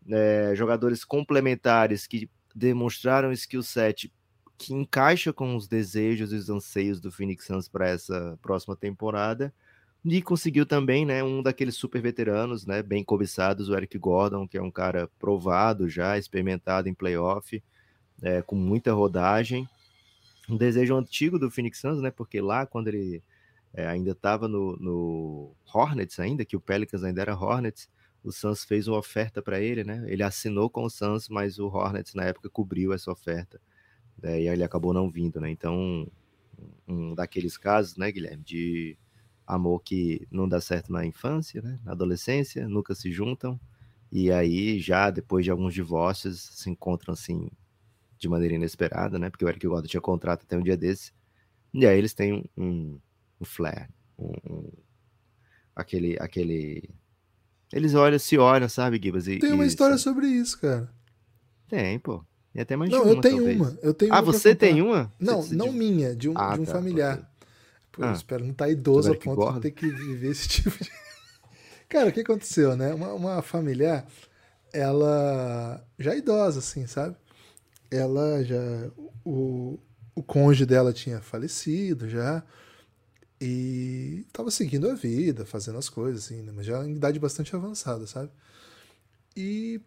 [0.10, 4.12] é, jogadores complementares que demonstraram skill set
[4.58, 9.54] que encaixa com os desejos e os anseios do Phoenix Suns para essa próxima temporada.
[10.06, 14.58] E conseguiu também, né, um daqueles super veteranos, né, bem cobiçados, o Eric Gordon, que
[14.58, 17.64] é um cara provado já, experimentado em playoff,
[18.22, 19.68] é, com muita rodagem.
[20.50, 22.12] Um desejo antigo do Phoenix Suns, né?
[22.12, 23.24] Porque lá, quando ele
[23.74, 27.90] é, ainda estava no, no, Hornets, ainda que o Pelicans ainda era Hornets,
[28.24, 30.04] o Suns fez uma oferta para ele, né?
[30.08, 33.60] Ele assinou com o Suns, mas o Hornets na época cobriu essa oferta.
[34.22, 35.50] Né, e aí ele acabou não vindo, né?
[35.50, 36.08] Então,
[36.88, 38.98] um daqueles casos, né, Guilherme, de
[39.46, 41.80] amor que não dá certo na infância, né?
[41.84, 43.60] Na adolescência, nunca se juntam.
[44.12, 47.50] E aí, já depois de alguns divórcios, se encontram assim
[48.18, 49.30] de maneira inesperada, né?
[49.30, 51.12] Porque o Eric Gordon tinha contrato até um dia desse.
[51.74, 53.00] E aí eles têm um,
[53.42, 54.72] um flare, um, um,
[55.76, 56.90] aquele, aquele.
[57.74, 59.28] Eles olham, se olham, sabe, Gibas?
[59.28, 60.90] E, tem uma história sobre isso, cara.
[61.68, 62.24] Tem, pô.
[62.54, 63.60] E até mais não, uma, eu tenho talvez.
[63.60, 63.80] uma.
[63.82, 65.12] Eu tenho ah, uma você tem uma?
[65.20, 65.78] Não, você, não de...
[65.78, 67.32] minha, de um, ah, de um tá, familiar.
[67.92, 70.48] Pô, ah, eu espero não estar tá idoso a ponto de ter que viver esse
[70.50, 70.92] tipo de.
[71.90, 72.94] Cara, o que aconteceu, né?
[72.94, 74.06] Uma, uma familiar,
[74.72, 77.16] ela já é idosa, assim, sabe?
[77.94, 78.60] ela já.
[79.24, 79.80] O,
[80.16, 82.44] o cônjuge dela tinha falecido já.
[83.46, 86.54] E estava seguindo a vida, fazendo as coisas, assim, né?
[86.56, 88.32] mas já em idade bastante avançada, sabe?
[89.36, 89.82] E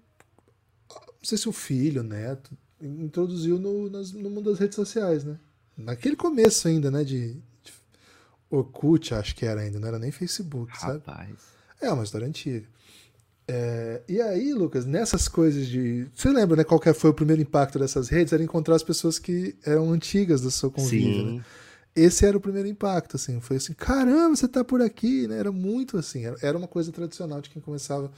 [0.90, 5.24] não sei se o filho, o neto, introduziu no, nas, no mundo das redes sociais,
[5.24, 5.38] né?
[5.74, 7.02] Naquele começo ainda, né?
[7.02, 7.72] De, de
[8.50, 11.02] Orkut, acho que era ainda, não era nem Facebook, Rapaz.
[11.02, 11.36] sabe?
[11.80, 12.68] É uma história antiga.
[13.48, 16.06] É, e aí, Lucas, nessas coisas de.
[16.14, 16.64] Você lembra, né?
[16.64, 18.34] Qual foi o primeiro impacto dessas redes?
[18.34, 21.44] Era encontrar as pessoas que eram antigas do seu convívio, né?
[21.96, 23.40] Esse era o primeiro impacto, assim.
[23.40, 25.38] Foi assim, caramba, você tá por aqui, né?
[25.38, 26.24] Era muito assim.
[26.42, 28.12] Era uma coisa tradicional de quem começava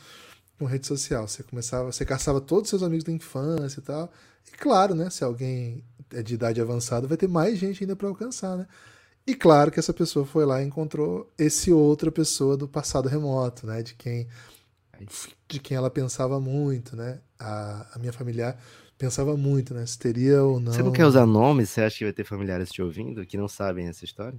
[0.58, 1.28] com rede social.
[1.28, 4.12] Você começava, você caçava todos os seus amigos da infância e tal.
[4.52, 5.08] E claro, né?
[5.10, 8.66] Se alguém é de idade avançada, vai ter mais gente ainda para alcançar, né?
[9.24, 13.66] E claro que essa pessoa foi lá e encontrou esse outra pessoa do passado remoto,
[13.66, 13.82] né?
[13.82, 14.26] De quem
[15.46, 17.20] de quem ela pensava muito, né?
[17.38, 18.58] A, a minha familiar
[18.98, 19.86] pensava muito, né?
[19.86, 20.72] Se teria ou não.
[20.72, 21.70] Você não quer usar nomes?
[21.70, 24.38] Você acha que vai ter familiares te ouvindo que não sabem essa história?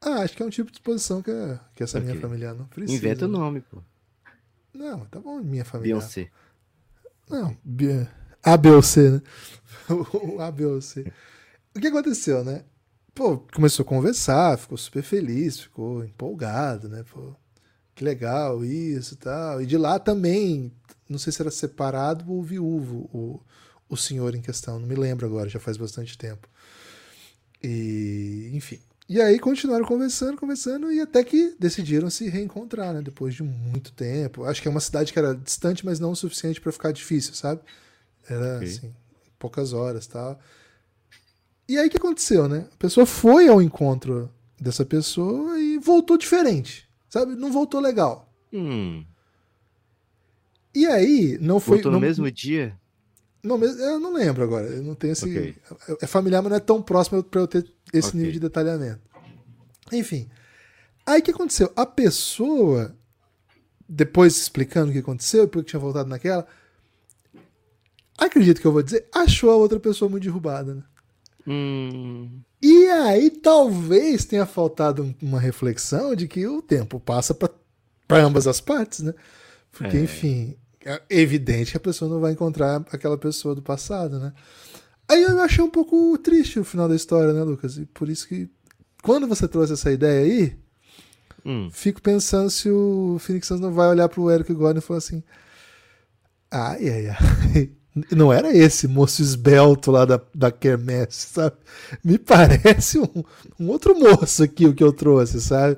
[0.00, 1.32] Ah, acho que é um tipo de exposição que,
[1.74, 2.10] que essa okay.
[2.10, 2.96] minha familiar não precisa.
[2.96, 3.38] Inventa o né?
[3.38, 3.82] nome, pô.
[4.74, 5.94] Não, tá bom, minha família.
[5.94, 6.30] Beyoncé.
[7.30, 7.56] Não,
[8.42, 9.22] A, B ou C, né?
[9.88, 11.10] o A, B ou C.
[11.74, 12.64] O que aconteceu, né?
[13.14, 17.04] Pô, começou a conversar, ficou super feliz, ficou empolgado, né?
[17.10, 17.34] Pô,
[17.94, 19.60] que legal, isso tal.
[19.62, 20.72] E de lá também,
[21.08, 23.40] não sei se era separado ou viúvo o,
[23.88, 24.78] o senhor em questão.
[24.78, 26.48] Não me lembro agora, já faz bastante tempo.
[27.62, 28.80] E, enfim.
[29.08, 33.02] E aí continuaram conversando, conversando, e até que decidiram se reencontrar, né?
[33.02, 34.44] Depois de muito tempo.
[34.44, 37.34] Acho que é uma cidade que era distante, mas não o suficiente para ficar difícil,
[37.34, 37.60] sabe?
[38.28, 38.68] Era okay.
[38.68, 38.94] assim,
[39.38, 40.40] poucas horas tal.
[41.68, 42.66] E aí o que aconteceu, né?
[42.72, 47.34] A pessoa foi ao encontro dessa pessoa e voltou diferente, sabe?
[47.36, 48.32] Não voltou legal.
[48.50, 49.04] Hum.
[50.74, 51.76] E aí, não foi.
[51.76, 52.74] Voltou no mesmo dia?
[53.42, 54.66] Não, eu não lembro agora.
[54.66, 55.26] Eu não tenho esse.
[55.26, 55.54] Okay.
[56.00, 58.18] É familiar, mas não é tão próximo para eu ter esse okay.
[58.18, 59.02] nível de detalhamento.
[59.92, 60.26] Enfim.
[61.04, 61.70] Aí o que aconteceu?
[61.76, 62.96] A pessoa,
[63.86, 66.46] depois explicando o que aconteceu, porque tinha voltado naquela,
[68.16, 70.82] acredito que eu vou dizer, achou a outra pessoa muito derrubada, né?
[71.46, 72.40] Hum.
[72.62, 77.50] E aí talvez tenha faltado uma reflexão de que o tempo passa para
[78.24, 79.12] ambas as partes, né?
[79.72, 80.00] Porque, é.
[80.02, 84.32] enfim, é evidente que a pessoa não vai encontrar aquela pessoa do passado, né?
[85.08, 87.76] Aí eu achei um pouco triste o final da história, né, Lucas?
[87.76, 88.48] E por isso que,
[89.02, 90.56] quando você trouxe essa ideia aí,
[91.44, 91.68] hum.
[91.72, 95.22] fico pensando se o Phoenix Suns não vai olhar pro Eric Gordon e falar assim:
[96.50, 97.72] ai, ai, ai.
[98.10, 101.56] Não era esse moço esbelto lá da, da Kermesse, sabe?
[102.02, 103.24] Me parece um,
[103.60, 105.76] um outro moço aqui o que eu trouxe, sabe?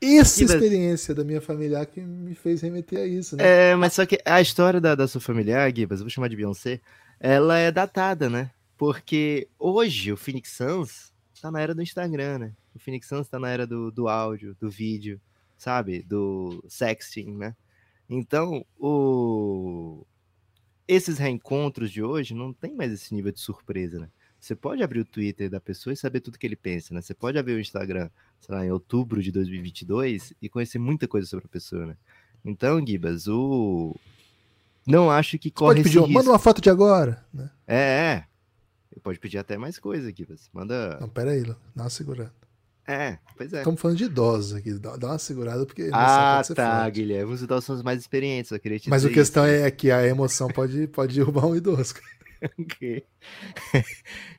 [0.00, 3.70] Essa experiência da minha familiar que me fez remeter a isso, né?
[3.70, 6.36] É, mas só que a história da, da sua familiar, Gibas, eu vou chamar de
[6.36, 6.80] Beyoncé,
[7.20, 8.50] ela é datada, né?
[8.76, 12.52] Porque hoje o Phoenix Suns tá na era do Instagram, né?
[12.74, 15.20] O Phoenix Suns tá na era do, do áudio, do vídeo,
[15.56, 16.02] sabe?
[16.02, 17.54] Do sexting, né?
[18.10, 20.04] Então, o
[20.86, 24.08] esses reencontros de hoje não tem mais esse nível de surpresa, né?
[24.38, 27.00] Você pode abrir o Twitter da pessoa e saber tudo que ele pensa, né?
[27.00, 31.28] Você pode abrir o Instagram, sei lá, em outubro de 2022 e conhecer muita coisa
[31.28, 31.96] sobre a pessoa, né?
[32.44, 33.94] Então, Gibas, o...
[34.84, 36.12] Não acho que corre pode pedir, risco.
[36.12, 37.50] Manda uma foto de agora, né?
[37.68, 38.26] É, é.
[39.00, 40.50] Pode pedir até mais coisa, Gibas.
[40.52, 40.98] Manda...
[41.00, 42.32] Não, pera aí, dá uma segurada.
[42.86, 43.58] É, pois é.
[43.58, 45.88] Estamos falando de idosos aqui, dá uma segurada porque.
[45.92, 46.94] Ah, tá, forte.
[46.94, 47.32] Guilherme.
[47.32, 49.64] Os idosos são os mais experientes, eu queria te Mas a questão isso.
[49.64, 51.94] é que a emoção pode, pode derrubar um idoso.
[52.58, 53.04] ok.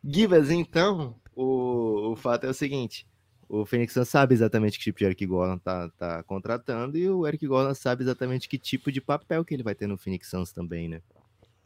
[0.04, 3.08] Gibas, então, o, o fato é o seguinte:
[3.48, 7.26] o Phoenix Suns sabe exatamente que tipo de Eric Gordon tá, tá contratando e o
[7.26, 10.52] Eric Gordon sabe exatamente que tipo de papel que ele vai ter no Phoenix Suns
[10.52, 11.02] também, né?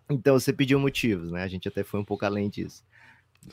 [0.10, 1.44] Então você pediu motivos, né?
[1.44, 2.84] A gente até foi um pouco além disso.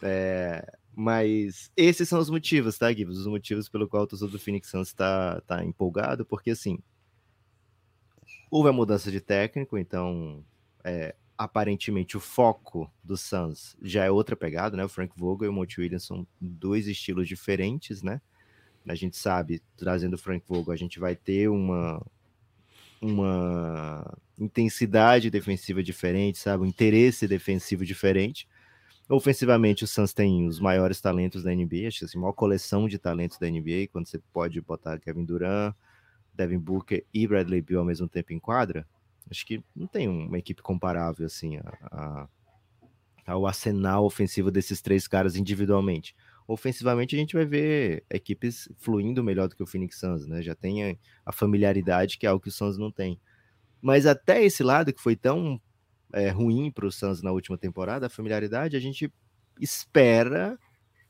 [0.03, 3.19] É, mas esses são os motivos, tá, Gibbs?
[3.19, 6.79] Os motivos pelo qual o torcedor do Phoenix Suns está tá empolgado, porque assim,
[8.51, 10.45] houve a mudança de técnico, então
[10.85, 14.85] é, aparentemente o foco do Suns já é outra pegada, né?
[14.85, 18.21] O Frank Vogel e o Monty Williams são dois estilos diferentes, né?
[18.87, 22.05] A gente sabe, trazendo o Frank Vogel, a gente vai ter uma
[23.01, 26.65] uma intensidade defensiva diferente, sabe?
[26.65, 28.49] Um interesse defensivo diferente.
[29.09, 32.89] Ofensivamente, o Suns tem os maiores talentos da NBA, acho que assim, a maior coleção
[32.89, 35.75] de talentos da NBA, quando você pode botar Kevin Durant,
[36.33, 38.87] Devin Booker e Bradley Beal ao mesmo tempo em quadra,
[39.31, 42.29] acho que não tem uma equipe comparável assim a, a,
[43.27, 46.15] ao arsenal ofensivo desses três caras individualmente.
[46.47, 50.43] Ofensivamente, a gente vai ver equipes fluindo melhor do que o Phoenix Suns, né?
[50.43, 53.19] Já tem a, familiaridade que é algo que o Suns não tem.
[53.81, 55.61] Mas até esse lado que foi tão
[56.15, 59.13] é, ruim para o Suns na última temporada, a familiaridade, a gente
[59.61, 60.59] espera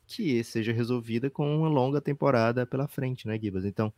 [0.06, 3.64] que seja resolvida com uma longa temporada pela frente, né, Gibas?
[3.64, 3.92] Então,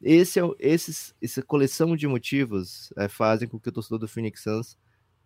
[0.00, 4.42] esse é, esses, essa coleção de motivos é, fazem com que o torcedor do Phoenix
[4.42, 4.78] Suns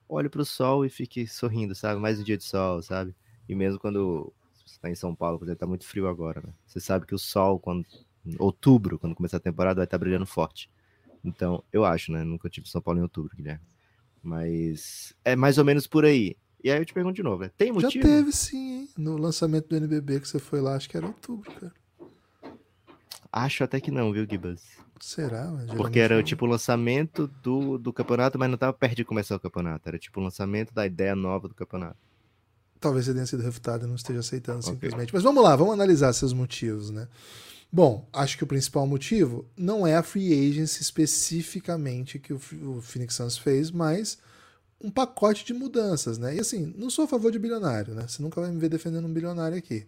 [0.08, 2.00] olhe para o sol e fique sorrindo, sabe?
[2.00, 3.14] Mais um dia de sol, sabe?
[3.48, 6.52] E mesmo quando você está em São Paulo, por exemplo, está muito frio agora, né?
[6.66, 7.84] Você sabe que o sol, quando
[8.38, 10.70] outubro, quando começar a temporada, vai estar tá brilhando forte.
[11.24, 12.24] Então, eu acho, né?
[12.24, 13.75] Nunca tive São Paulo em outubro, Guilherme.
[14.26, 16.36] Mas é mais ou menos por aí.
[16.64, 17.50] E aí eu te pergunto de novo, né?
[17.56, 17.92] tem motivo?
[17.92, 18.88] Já teve sim, hein?
[18.98, 21.72] No lançamento do NBB que você foi lá, acho que era outubro, cara.
[23.30, 24.64] Acho até que não, viu, Gibas?
[24.98, 25.46] Será?
[25.76, 29.40] Porque era tipo o lançamento do, do campeonato, mas não estava perto de começar o
[29.40, 29.88] campeonato.
[29.88, 31.98] Era tipo o lançamento da ideia nova do campeonato.
[32.80, 34.72] Talvez ele tenha sido refutado e não esteja aceitando okay.
[34.72, 35.14] simplesmente.
[35.14, 37.06] Mas vamos lá, vamos analisar seus motivos, né?
[37.70, 42.38] Bom, acho que o principal motivo não é a free agency especificamente que o,
[42.80, 44.18] Phoenix Suns fez, mas
[44.80, 46.36] um pacote de mudanças, né?
[46.36, 48.06] E assim, não sou a favor de bilionário, né?
[48.06, 49.86] Você nunca vai me ver defendendo um bilionário aqui.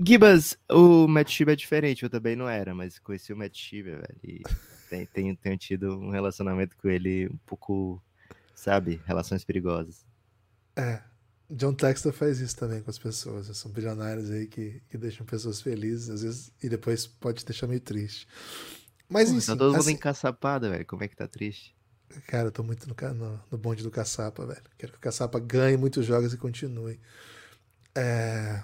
[0.00, 3.90] Gibas, o Matt Shiba é diferente, eu também não era, mas conheci o Matt Shiba,
[3.90, 4.42] velho, e
[4.88, 8.02] tenho, tenho, tenho tido um relacionamento com ele um pouco,
[8.54, 10.06] sabe, relações perigosas.
[10.76, 11.02] É,
[11.50, 13.46] John Textor faz isso também com as pessoas.
[13.56, 17.80] São bilionários aí que, que deixam pessoas felizes, às vezes, e depois pode deixar meio
[17.80, 18.28] triste.
[19.08, 19.46] Mas enfim.
[19.46, 19.92] Tá todo mundo assim...
[19.92, 20.84] encaçapado, velho.
[20.84, 21.74] Como é que tá triste?
[22.26, 24.62] Cara, eu tô muito no, no, no bonde do Caçapa, velho.
[24.76, 27.00] Quero que o Caçapa ganhe muitos jogos e continue.
[27.94, 28.62] É...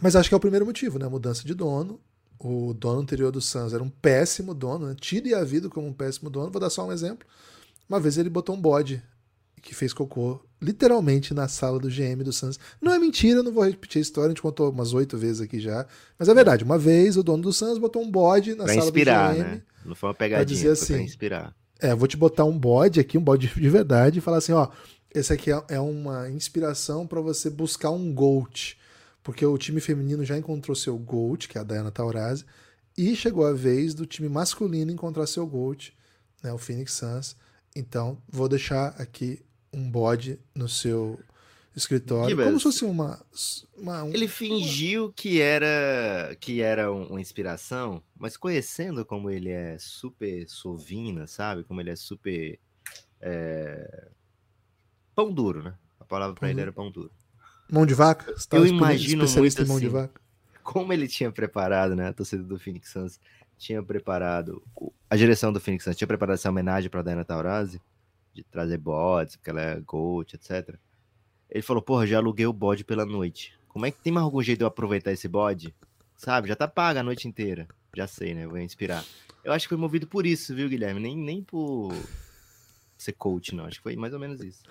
[0.00, 1.06] Mas acho que é o primeiro motivo, né?
[1.06, 2.00] A mudança de dono.
[2.38, 4.96] O dono anterior do Suns era um péssimo dono, né?
[4.98, 6.50] Tido e havido como um péssimo dono.
[6.50, 7.26] Vou dar só um exemplo.
[7.88, 9.02] Uma vez ele botou um bode
[9.68, 12.58] que fez cocô literalmente na sala do GM do Suns.
[12.80, 15.60] Não é mentira, não vou repetir a história, a gente contou umas oito vezes aqui
[15.60, 15.86] já.
[16.18, 18.86] Mas é verdade, uma vez o dono do Suns botou um bode na pra sala
[18.86, 19.44] inspirar, do GM.
[19.44, 19.62] Né?
[19.84, 21.56] Não foi uma pegadinha, dizer foi assim, pra inspirar.
[21.78, 24.68] É, vou te botar um bode aqui, um bode de verdade, e falar assim, ó,
[25.14, 28.78] esse aqui é, é uma inspiração para você buscar um GOAT.
[29.22, 32.46] Porque o time feminino já encontrou seu GOAT, que é a Diana Taurasi,
[32.96, 35.92] e chegou a vez do time masculino encontrar seu GOAT,
[36.42, 37.36] né, o Phoenix Suns.
[37.76, 41.18] Então, vou deixar aqui um bode no seu
[41.76, 43.20] escritório, Que como se fosse uma,
[43.76, 49.50] uma um- Ele fingiu que era que era um- uma inspiração, mas conhecendo como ele
[49.50, 51.62] é super sovina, sabe?
[51.64, 52.58] Como ele é super
[53.20, 54.08] é,
[55.14, 55.74] pão duro, né?
[56.00, 56.62] A palavra pra Pão ele duro.
[56.62, 57.10] era pão duro.
[57.70, 58.32] mão de vaca.
[58.36, 59.94] Você tá Eu imagino especialista muito em mão de assim.
[60.08, 60.20] vaca.
[60.62, 62.08] Como ele tinha preparado, né?
[62.08, 63.20] A torcida do Phoenix Suns
[63.56, 64.62] tinha preparado,
[65.10, 67.80] a direção do Phoenix Suns tinha preparado essa homenagem pra Diana Taurasi,
[68.42, 70.76] de trazer bodes, porque ela é GOAT, etc.
[71.50, 73.52] Ele falou, porra, já aluguei o bode pela noite.
[73.68, 75.74] Como é que tem mais algum jeito de eu aproveitar esse bode?
[76.16, 77.66] Sabe, já tá paga a noite inteira.
[77.96, 78.46] Já sei, né?
[78.46, 79.04] Vou inspirar.
[79.44, 81.00] Eu acho que foi movido por isso, viu, Guilherme?
[81.00, 81.92] Nem, nem por
[82.96, 83.64] ser coach, não.
[83.64, 84.62] Acho que foi mais ou menos isso.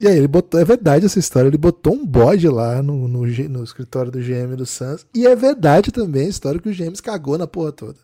[0.00, 3.24] E aí, ele botou, é verdade essa história, ele botou um bode lá no, no,
[3.24, 5.06] no escritório do GM do Suns.
[5.14, 8.03] E é verdade também a história que o GM cagou na porra toda.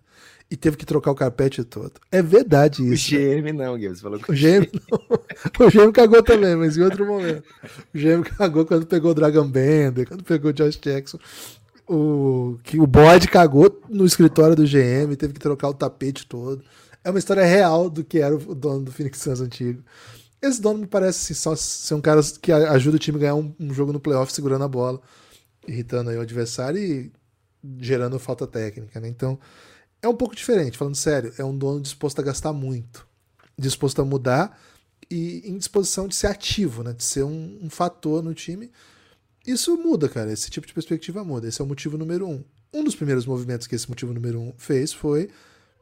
[0.51, 1.93] E teve que trocar o carpete todo.
[2.11, 3.15] É verdade O isso.
[3.15, 3.41] né?
[3.41, 3.97] GM não, Guilherme.
[3.97, 5.67] Você falou que O GM, não.
[5.67, 7.45] o GM cagou também, mas em outro momento.
[7.95, 11.19] O GM cagou quando pegou o Dragon Bender, quando pegou o Josh Jackson.
[11.89, 16.63] O, que o bode cagou no escritório do GM, teve que trocar o tapete todo.
[17.03, 19.83] É uma história real do que era o dono do Phoenix Suns antigo.
[20.43, 23.35] Esse dono me parece assim, só ser um cara que ajuda o time a ganhar
[23.35, 25.01] um, um jogo no playoff segurando a bola,
[25.67, 27.13] irritando aí o adversário e
[27.79, 29.09] gerando falta técnica, né?
[29.09, 29.39] Então,
[30.03, 31.33] é um pouco diferente, falando sério.
[31.39, 33.07] É um dono disposto a gastar muito,
[33.59, 34.59] disposto a mudar
[35.11, 36.93] e em disposição de ser ativo, né?
[36.93, 38.71] De ser um, um fator no time.
[39.47, 40.33] Isso muda, cara.
[40.33, 41.49] Esse tipo de perspectiva muda.
[41.49, 42.45] Esse é o motivo número um.
[42.73, 45.29] Um dos primeiros movimentos que esse motivo número um fez foi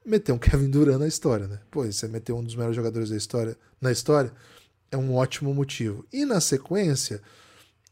[0.05, 1.61] meter um Kevin Durant na história, né?
[1.71, 4.33] Pô, você meter um dos melhores jogadores da história na história
[4.91, 6.07] é um ótimo motivo.
[6.13, 7.21] E na sequência,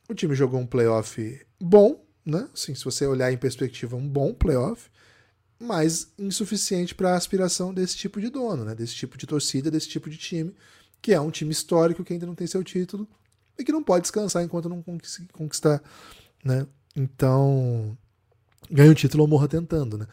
[0.08, 2.48] o time jogou um playoff bom, né?
[2.54, 4.88] Assim, se você olhar em perspectiva, um bom playoff,
[5.58, 8.74] mas insuficiente para a aspiração desse tipo de dono, né?
[8.74, 10.54] Desse tipo de torcida, desse tipo de time,
[11.00, 13.08] que é um time histórico que ainda não tem seu título
[13.58, 15.82] e que não pode descansar enquanto não conquis- conquistar,
[16.44, 16.66] né?
[16.94, 17.96] Então,
[18.70, 20.06] ganha o título ou morra tentando, né?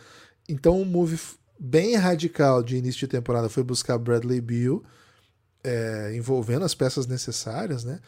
[0.48, 1.20] Então, um move
[1.60, 4.84] bem radical de início de temporada foi buscar Bradley Beal,
[5.64, 8.00] é, envolvendo as peças necessárias, né?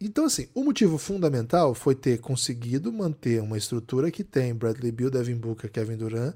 [0.00, 5.10] Então, assim, o motivo fundamental foi ter conseguido manter uma estrutura que tem Bradley Beal,
[5.10, 6.34] Devin Booker, Kevin Durant.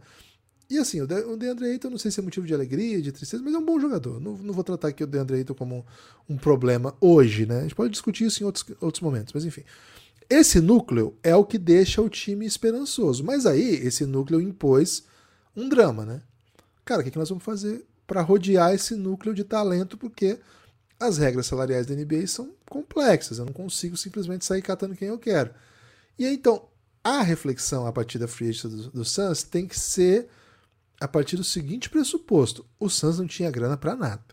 [0.68, 3.12] E assim, o De- o DeAndre Ayton, não sei se é motivo de alegria, de
[3.12, 4.20] tristeza, mas é um bom jogador.
[4.20, 5.84] Não, não vou tratar aqui o DeAndre Ayton como
[6.28, 7.58] um problema hoje, né?
[7.58, 9.62] A gente pode discutir isso em outros, outros momentos, mas enfim.
[10.28, 13.22] Esse núcleo é o que deixa o time esperançoso.
[13.22, 15.04] Mas aí, esse núcleo impôs
[15.54, 16.22] um drama, né?
[16.84, 19.98] Cara, o que, que nós vamos fazer para rodear esse núcleo de talento?
[19.98, 20.38] Porque
[20.98, 23.38] as regras salariais da NBA são complexas.
[23.38, 25.50] Eu não consigo simplesmente sair catando quem eu quero.
[26.18, 26.68] E aí, então,
[27.02, 30.26] a reflexão a partir da free do, do Suns tem que ser
[31.04, 34.24] a partir do seguinte pressuposto: o Suns não tinha grana para nada.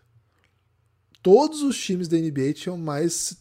[1.22, 3.38] Todos os times da NBA tinham mais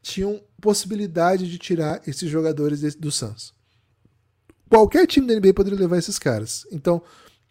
[0.00, 3.52] tinham possibilidade de tirar esses jogadores do Suns.
[4.68, 6.66] Qualquer time da NBA poderia levar esses caras.
[6.72, 7.02] Então,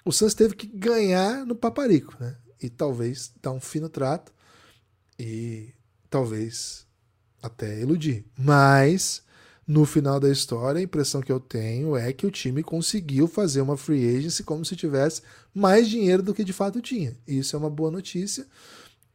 [0.04, 2.36] o Suns teve que ganhar no paparico, né?
[2.60, 4.34] E talvez dar um fino trato
[5.20, 5.74] e
[6.10, 6.88] talvez
[7.42, 8.26] até iludir.
[8.36, 9.22] Mas
[9.68, 13.62] no final da história, a impressão que eu tenho é que o time conseguiu fazer
[13.62, 15.22] uma free agency como se tivesse
[15.54, 17.18] mais dinheiro do que de fato tinha.
[17.28, 18.48] Isso é uma boa notícia.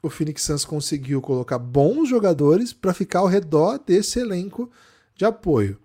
[0.03, 4.71] O Phoenix Suns conseguiu colocar bons jogadores para ficar ao redor desse elenco
[5.17, 5.79] de apoio.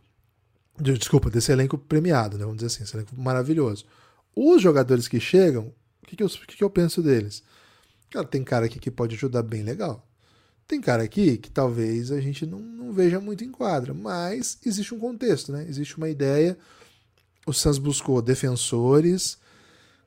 [0.80, 2.43] De- Desculpa, desse elenco premiado, né?
[2.45, 3.86] Vamos dizer assim, esse elenco maravilhoso.
[4.36, 7.43] Os jogadores que chegam, o que, que, eu, que que eu penso deles?
[8.09, 10.07] Cara, tem cara aqui que pode ajudar bem legal.
[10.68, 14.93] Tem cara aqui que talvez a gente não, não veja muito em quadra, mas existe
[14.93, 15.65] um contexto, né?
[15.68, 16.57] Existe uma ideia.
[17.45, 19.38] O Suns buscou defensores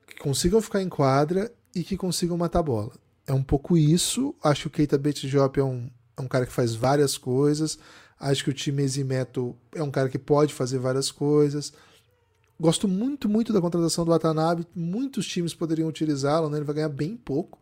[0.06, 2.92] que consigam ficar em quadra e que consigam matar a bola.
[3.26, 4.34] É um pouco isso.
[4.42, 7.78] Acho que o Keita Betijop é um, é um cara que faz várias coisas.
[8.18, 11.72] Acho que o time Eximeto é um cara que pode fazer várias coisas.
[12.58, 14.66] Gosto muito, muito da contratação do Watanabe.
[14.74, 16.58] Muitos times poderiam utilizá-lo, né?
[16.58, 17.59] Ele vai ganhar bem pouco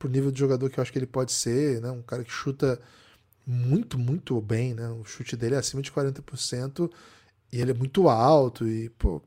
[0.00, 1.90] pro nível de jogador que eu acho que ele pode ser, né?
[1.90, 2.80] Um cara que chuta
[3.46, 4.88] muito, muito bem, né?
[4.88, 6.90] O chute dele é acima de 40%
[7.52, 9.20] e ele é muito alto e, pô,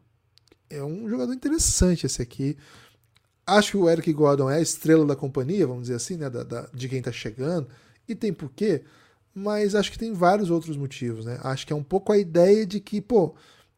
[0.71, 2.57] é um jogador interessante esse aqui.
[3.45, 6.28] Acho que o Eric Gordon é a estrela da companhia, vamos dizer assim, né?
[6.28, 7.67] Da, da, de quem tá chegando.
[8.07, 8.84] E tem porquê,
[9.34, 11.39] mas acho que tem vários outros motivos, né?
[11.43, 13.36] Acho que é um pouco a ideia de que, pô,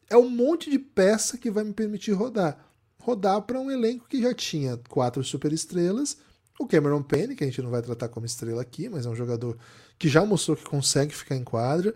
[0.08, 2.58] é um monte de peça que vai me permitir rodar.
[3.02, 6.16] Rodar para um elenco que já tinha quatro superestrelas.
[6.58, 9.14] O Cameron Payne, que a gente não vai tratar como estrela aqui, mas é um
[9.14, 9.58] jogador
[9.98, 11.94] que já mostrou que consegue ficar em quadra.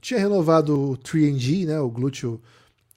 [0.00, 1.80] Tinha renovado o 3G, né?
[1.80, 2.40] O glúteo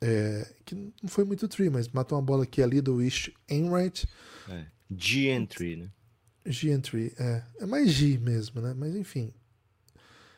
[0.02, 4.08] é, que não foi muito tree, mas matou uma bola aqui ali do Ish Enright.
[4.50, 4.66] É.
[4.90, 5.90] G-Entry, né?
[6.46, 7.44] G-Entry, é.
[7.60, 8.74] É mais G mesmo, né?
[8.76, 9.34] Mas enfim.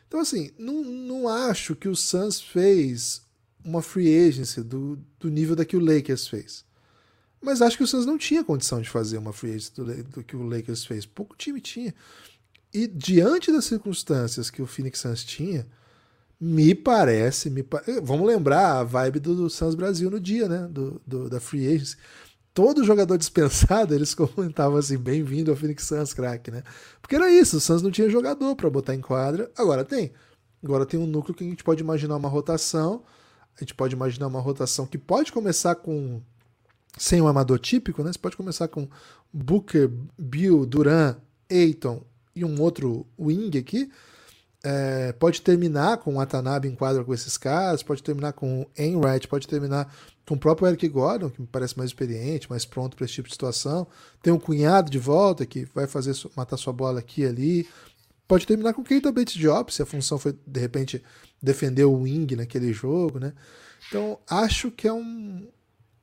[0.06, 3.22] Então, assim, não, não acho que o Suns fez
[3.64, 6.64] uma free agency do, do nível da que o Lakers fez.
[7.42, 10.24] Mas acho que o Suns não tinha condição de fazer uma free agency do, do
[10.24, 11.04] que o Lakers fez.
[11.04, 11.94] Pouco time tinha.
[12.72, 15.66] E diante das circunstâncias que o Phoenix Suns tinha,
[16.40, 17.82] me parece, me pa...
[18.02, 20.66] vamos lembrar a vibe do, do Suns Brasil no dia, né?
[20.70, 21.96] Do, do, da Free Agency.
[22.54, 26.62] Todo jogador dispensado, eles comentavam assim: bem-vindo ao Phoenix Suns, craque, né?
[27.00, 30.12] Porque era isso, o Suns não tinha jogador para botar em quadra, agora tem.
[30.64, 33.02] Agora tem um núcleo que a gente pode imaginar uma rotação.
[33.56, 36.22] A gente pode imaginar uma rotação que pode começar com.
[36.96, 38.12] Sem um amador típico, né?
[38.12, 38.88] Você pode começar com
[39.32, 41.16] Booker, Bill, Duran,
[41.50, 42.02] Aiton
[42.34, 43.90] e um outro wing aqui
[44.64, 48.66] é, pode terminar com o Watanabe em quadra com esses caras, pode terminar com o
[48.78, 49.92] Enright, pode terminar
[50.24, 53.28] com o próprio Eric Gordon, que me parece mais experiente, mais pronto para esse tipo
[53.28, 53.86] de situação.
[54.22, 57.68] Tem um cunhado de volta que vai fazer matar sua bola aqui e ali.
[58.28, 61.02] Pode terminar com o Keita Bates Job, se a função foi, de repente,
[61.42, 63.32] defender o wing naquele jogo, né?
[63.88, 65.48] Então, acho que é um.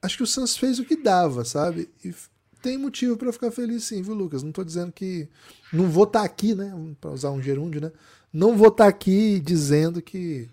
[0.01, 1.89] Acho que o Suns fez o que dava, sabe?
[2.03, 2.13] E
[2.61, 4.43] tem motivo para ficar feliz sim, viu, Lucas?
[4.43, 5.27] Não tô dizendo que.
[5.71, 6.73] Não vou estar tá aqui, né?
[6.99, 7.91] Para usar um gerúndio, né?
[8.31, 10.49] Não vou estar tá aqui dizendo que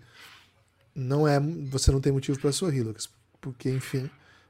[0.97, 3.07] não é, você não tem motivo para sorrir, Lucas,
[3.39, 4.09] porque enfim,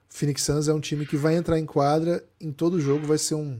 [0.09, 3.35] Phoenix Suns é um time que vai entrar em quadra em todo jogo, vai ser
[3.35, 3.59] um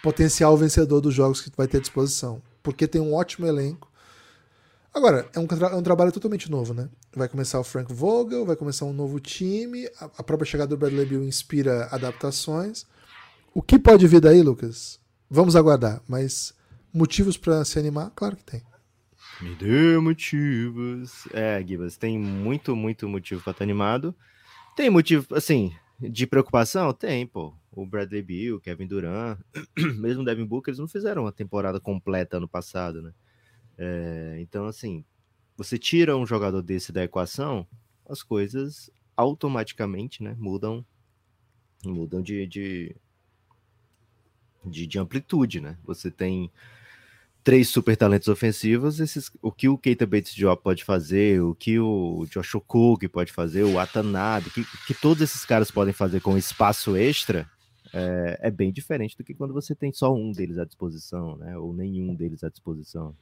[0.00, 3.87] potencial vencedor dos jogos que vai ter à disposição, porque tem um ótimo elenco.
[4.98, 6.88] Agora, é um, é um trabalho totalmente novo, né?
[7.14, 10.76] Vai começar o Frank Vogel, vai começar um novo time, a, a própria chegada do
[10.76, 12.84] Bradley Bill inspira adaptações.
[13.54, 14.98] O que pode vir daí, Lucas?
[15.30, 16.52] Vamos aguardar, mas
[16.92, 18.10] motivos para se animar?
[18.10, 18.62] Claro que tem.
[19.40, 21.28] Me dê motivos.
[21.32, 24.12] É, Gibas, tem muito, muito motivo para estar animado.
[24.74, 26.92] Tem motivo, assim, de preocupação?
[26.92, 27.54] Tem, pô.
[27.70, 29.38] O Bradley Bill, o Kevin Durant,
[29.96, 33.12] mesmo o Devin Booker, eles não fizeram uma temporada completa ano passado, né?
[33.78, 35.04] É, então, assim,
[35.56, 37.66] você tira um jogador desse da equação,
[38.08, 40.84] as coisas automaticamente, né, mudam,
[41.84, 42.96] mudam de, de,
[44.64, 45.76] de, de amplitude, né?
[45.84, 46.50] Você tem
[47.42, 51.78] três super talentos ofensivos, esses, o que o Keita Bates Job pode fazer, o que
[51.78, 56.36] o Josh Okogi pode fazer, o Atanabe, que, que todos esses caras podem fazer com
[56.36, 57.50] espaço extra,
[57.92, 61.56] é, é, bem diferente do que quando você tem só um deles à disposição, né?
[61.56, 63.16] Ou nenhum deles à disposição.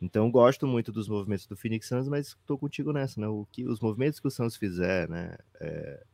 [0.00, 3.26] Então gosto muito dos movimentos do Phoenix Suns, mas estou contigo nessa, né?
[3.26, 5.36] O que os movimentos que o Suns fizer, né?
[5.60, 6.04] É,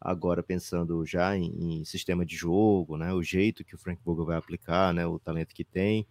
[0.00, 3.12] agora pensando já em, em, sistema de jogo, né?
[3.12, 5.06] O jeito que o Frank Vogel vai aplicar, né?
[5.06, 6.06] O talento que tem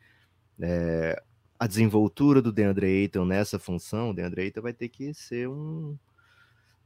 [0.59, 1.21] é,
[1.59, 5.97] a desenvoltura do DeAndre Ayton nessa função, o DeAndre Ayton vai ter que ser um.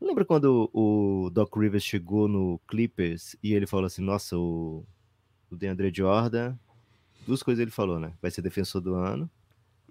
[0.02, 4.84] Lembra quando o Doc Rivers chegou no Clippers e ele falou assim: Nossa, o,
[5.52, 6.58] o DeAndre Jordan,
[7.28, 8.14] duas coisas ele falou, né?
[8.20, 9.30] Vai ser defensor do ano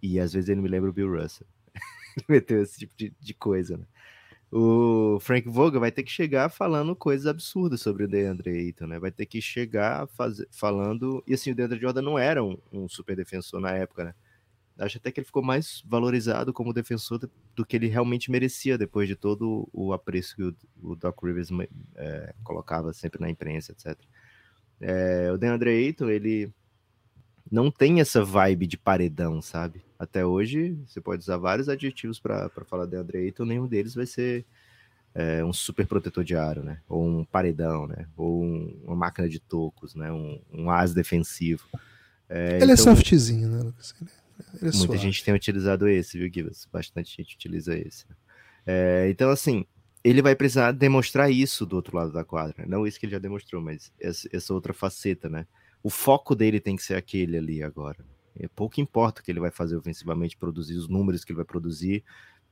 [0.03, 1.47] e às vezes ele me lembra o Bill Russell.
[2.17, 3.85] ele meteu esse tipo de, de coisa, né?
[4.53, 8.99] o Frank Vogel vai ter que chegar falando coisas absurdas sobre o DeAndre Ayton, né?
[8.99, 10.43] Vai ter que chegar faz...
[10.51, 11.23] falando.
[11.27, 14.15] E assim, o DeAndre Jordan não era um, um, super defensor na época, né?
[14.77, 17.21] Acho até que ele ficou mais valorizado como defensor
[17.55, 21.51] do que ele realmente merecia depois de todo o apreço que o, o Doc Rivers
[21.95, 23.97] é, colocava sempre na imprensa, etc.
[24.81, 26.53] É, o DeAndre Ayton, ele
[27.51, 29.83] não tem essa vibe de paredão, sabe?
[30.01, 34.07] Até hoje, você pode usar vários adjetivos para falar de Andre Ayton, nenhum deles vai
[34.07, 34.47] ser
[35.15, 36.81] é, um super protetor de aro, né?
[36.89, 38.07] Ou um paredão, né?
[38.17, 40.11] Ou um, uma máquina de tocos, né?
[40.11, 41.65] Um, um as defensivo.
[42.29, 43.95] É, ele é então, é softzinho, né, Lucas?
[44.01, 46.67] Ele, é, é muita gente tem utilizado esse, viu, Gibbs?
[46.73, 48.07] Bastante gente utiliza esse.
[48.67, 49.67] É, então, assim,
[50.03, 52.65] ele vai precisar demonstrar isso do outro lado da quadra.
[52.67, 55.47] Não isso que ele já demonstrou, mas essa, essa outra faceta, né?
[55.83, 57.99] o foco dele tem que ser aquele ali agora.
[58.37, 61.45] É pouco importa o que ele vai fazer ofensivamente, produzir os números que ele vai
[61.45, 62.05] produzir,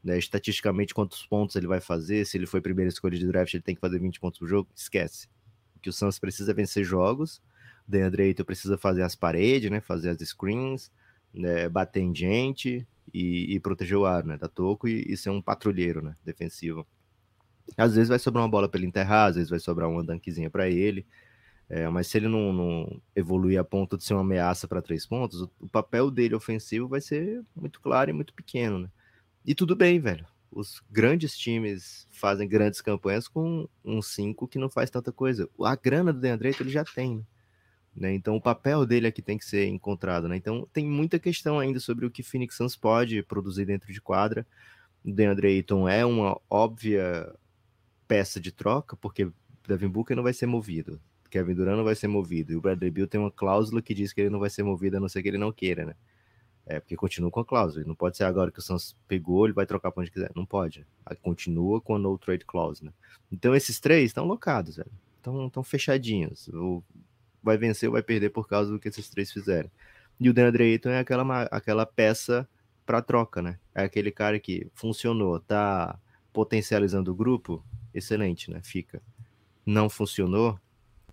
[0.03, 3.62] né, estatisticamente quantos pontos ele vai fazer, se ele foi primeira escolha de draft, ele
[3.62, 5.29] tem que fazer 20 pontos por jogo, esquece.
[5.76, 7.41] O que o Santos precisa é vencer jogos,
[7.89, 9.81] DeAndre Ayton precisa fazer as paredes, né?
[9.81, 10.93] Fazer as screens,
[11.33, 14.37] né, bater em gente e, e, proteger o ar, né?
[14.37, 16.14] Da toco e, e, ser um patrulheiro, né?
[16.22, 16.87] Defensivo.
[17.76, 20.51] Às vezes vai sobrar uma bola para ele enterrar, às vezes vai sobrar uma danquezinha
[20.51, 21.07] para ele.
[21.69, 25.05] É, mas se ele não, não, evoluir a ponto de ser uma ameaça para três
[25.07, 28.91] pontos, o, o, papel dele ofensivo vai ser muito claro e muito pequeno, né?
[29.45, 30.27] E tudo bem, velho.
[30.51, 35.49] Os grandes times fazem grandes campanhas com um 5 que não faz tanta coisa.
[35.62, 37.27] A grana do DeAndre ele já tem,
[37.95, 38.14] né?
[38.14, 40.27] Então o papel dele aqui tem que ser encontrado.
[40.27, 40.37] Né?
[40.37, 44.47] Então tem muita questão ainda sobre o que Phoenix Suns pode produzir dentro de quadra.
[45.05, 47.31] O DeAndre Ayton é uma óbvia
[48.07, 49.31] peça de troca, porque
[49.66, 50.99] Devin Booker não vai ser movido.
[51.31, 52.53] Kevin Durant não vai ser movido.
[52.53, 54.97] E o Bradley Bill tem uma cláusula que diz que ele não vai ser movido
[54.97, 55.95] a não ser que ele não queira, né?
[56.66, 57.85] É, porque continua com a cláusula.
[57.87, 60.31] Não pode ser agora que o Suns pegou, ele vai trocar para onde quiser.
[60.35, 60.87] Não pode.
[61.22, 62.93] Continua com a no trade clause, né?
[63.33, 64.91] Então esses três estão locados, velho.
[65.47, 66.49] Estão fechadinhos.
[66.49, 66.83] O
[67.43, 69.70] vai vencer ou vai perder por causa do que esses três fizeram.
[70.20, 72.49] E o DeAndre Ayton é aquela, aquela peça
[72.85, 73.59] para troca, né?
[73.74, 75.99] É aquele cara que funcionou, tá
[76.33, 77.64] potencializando o grupo,
[77.95, 78.61] excelente, né?
[78.62, 79.03] Fica.
[79.64, 80.59] Não funcionou,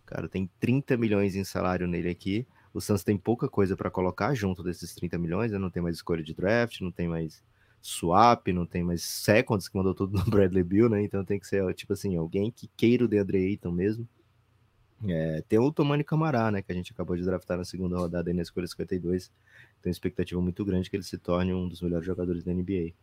[0.06, 2.48] cara, tem 30 milhões em salário nele aqui.
[2.74, 5.58] O Suns tem pouca coisa para colocar junto desses 30 milhões, né?
[5.58, 7.44] não tem mais escolha de draft, não tem mais
[7.82, 11.04] swap, não tem mais seconds que mandou tudo no Bradley Bill, né?
[11.04, 14.08] Então tem que ser tipo assim, alguém que queira o DeAndre Ayton mesmo
[15.08, 18.30] é, tem o Tomani Camará, né, que a gente acabou de draftar na segunda rodada
[18.30, 19.32] aí na escolha 52.
[19.82, 22.94] Tem expectativa muito grande que ele se torne um dos melhores jogadores da NBA.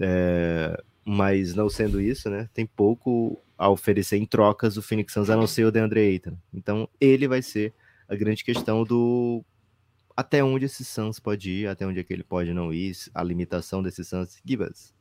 [0.00, 5.30] É, mas não sendo isso, né, tem pouco a oferecer em trocas o Phoenix Suns
[5.30, 6.36] a não ser o DeAndre Ayton.
[6.52, 7.74] Então ele vai ser
[8.08, 9.44] a grande questão do
[10.16, 13.22] até onde esse Suns pode ir, até onde é que ele pode não ir, a
[13.22, 14.38] limitação desse Suns.
[14.44, 14.94] Gibas,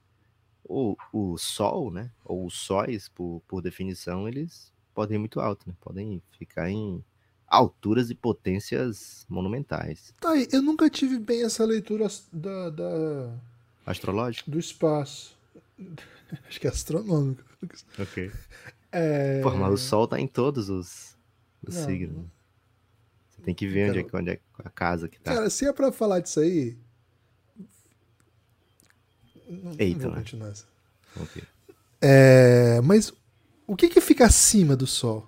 [0.64, 5.68] o, o Sol, né, ou os sóis, por, por definição, eles podem ir muito alto,
[5.68, 5.76] né?
[5.82, 7.03] Podem ficar em
[7.47, 10.14] alturas e potências monumentais.
[10.20, 12.70] Tá aí, eu nunca tive bem essa leitura da.
[12.70, 13.34] da...
[13.86, 14.49] Astrológica?
[14.49, 15.38] Do espaço.
[16.47, 16.72] Acho que é
[17.74, 17.76] astronômico.
[17.99, 18.32] Ok.
[18.91, 19.41] É...
[19.41, 21.16] Pô, mas o Sol tá em todos os,
[21.66, 22.16] os não, signos.
[22.16, 22.32] Não...
[23.30, 25.34] Você tem que ver onde, é, onde é a casa que tá.
[25.34, 26.78] Cara, se é pra falar disso aí.
[29.78, 30.18] Eita, não vou né?
[30.18, 30.53] continuar.
[31.22, 31.43] Ok.
[32.01, 33.13] É, mas
[33.68, 35.28] o que que fica acima do Sol?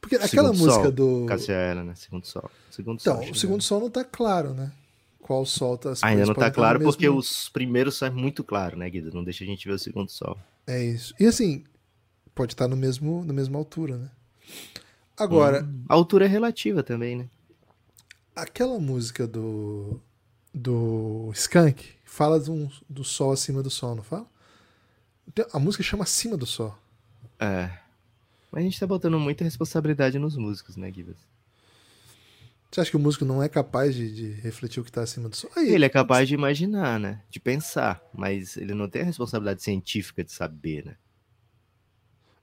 [0.00, 0.92] Porque aquela segundo música sol.
[0.92, 1.26] do.
[1.26, 1.94] Cassia né?
[1.96, 2.50] Segundo Sol.
[2.70, 4.72] Segundo então, sol, o segundo Sol não tá claro, né?
[5.20, 5.94] Qual Sol tá.
[6.02, 9.12] Ainda não tá claro porque os primeiros são muito claro, né, Guido?
[9.12, 10.38] Não deixa a gente ver o segundo Sol.
[10.66, 11.14] É isso.
[11.18, 11.64] E assim,
[12.34, 14.10] pode estar no mesmo, na mesma altura, né?
[15.16, 15.64] Agora.
[15.64, 17.28] Hum, a altura é relativa também, né?
[18.34, 20.00] Aquela música do.
[20.52, 24.26] Do Skank fala do, do Sol acima do Sol, não fala?
[25.52, 26.74] A música chama Acima do Sol.
[27.38, 27.70] É.
[28.50, 31.18] Mas a gente tá botando muita responsabilidade nos músicos, né, Gibas?
[32.76, 35.30] Você acha que o músico não é capaz de, de refletir o que tá acima
[35.30, 35.50] do sol?
[35.56, 37.22] Aí, ele é capaz de imaginar, né?
[37.30, 40.96] De pensar, mas ele não tem a responsabilidade científica de saber, né?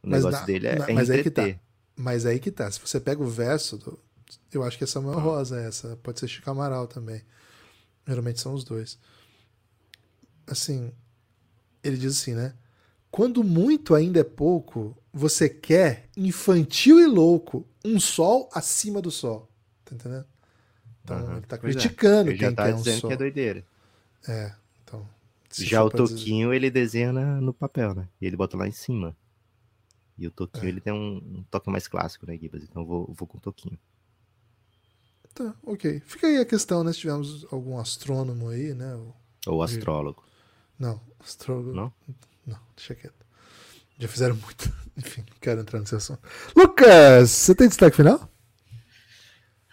[0.02, 1.56] O mas negócio na, dele é, na, é mas aí que tá.
[1.96, 2.72] Mas aí que tá.
[2.72, 4.00] Se você pega o verso do.
[4.52, 5.96] Eu acho que é Samuel Rosa essa.
[5.98, 7.22] Pode ser Chico Amaral também.
[8.08, 8.98] Geralmente são os dois.
[10.48, 10.92] Assim.
[11.84, 12.56] Ele diz assim, né?
[13.12, 19.53] Quando muito ainda é pouco, você quer, infantil e louco, um sol acima do sol.
[19.98, 20.26] Tá entendendo?
[21.04, 21.38] Então, uhum.
[21.38, 21.80] ele tá pois é.
[21.80, 22.34] criticando é.
[22.34, 23.08] quem já tá quer um dizendo sol.
[23.10, 23.66] que é doideira.
[24.28, 25.08] É, então...
[25.52, 26.56] Já o Toquinho, dizer...
[26.56, 28.08] ele desenha no papel, né?
[28.20, 29.16] E ele bota lá em cima.
[30.18, 30.70] E o Toquinho, é.
[30.70, 32.64] ele tem um, um, toque mais clássico, né, Gibas?
[32.64, 33.78] Então eu vou, vou com o Toquinho.
[35.34, 36.00] Tá, ok.
[36.06, 36.94] Fica aí a questão, né?
[36.94, 39.00] Se tivermos algum astrônomo aí, né?
[39.48, 40.24] Ou astrólogo.
[40.78, 41.74] Não, astrólogo...
[41.74, 41.91] Não?
[42.46, 43.26] Não, deixa quieto.
[43.98, 44.72] Já fizeram muito.
[44.96, 46.22] Enfim, não quero entrar nesse assunto.
[46.56, 48.30] Lucas, você tem destaque final?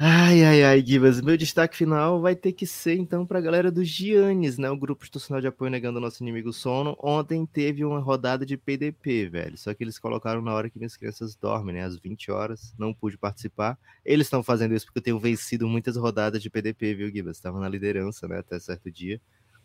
[0.03, 1.21] Ai, ai, ai, Gibas.
[1.21, 4.71] Meu destaque final vai ter que ser, então, para a galera do Giannis, né?
[4.71, 6.97] O grupo institucional de apoio negando o nosso inimigo sono.
[6.99, 9.59] Ontem teve uma rodada de PDP, velho.
[9.59, 11.85] Só que eles colocaram na hora que minhas crianças dormem, né?
[11.85, 12.75] Às 20 horas.
[12.79, 13.79] Não pude participar.
[14.03, 17.37] Eles estão fazendo isso porque eu tenho vencido muitas rodadas de PDP, viu, Gibas?
[17.37, 18.39] Estava na liderança, né?
[18.39, 19.21] Até certo dia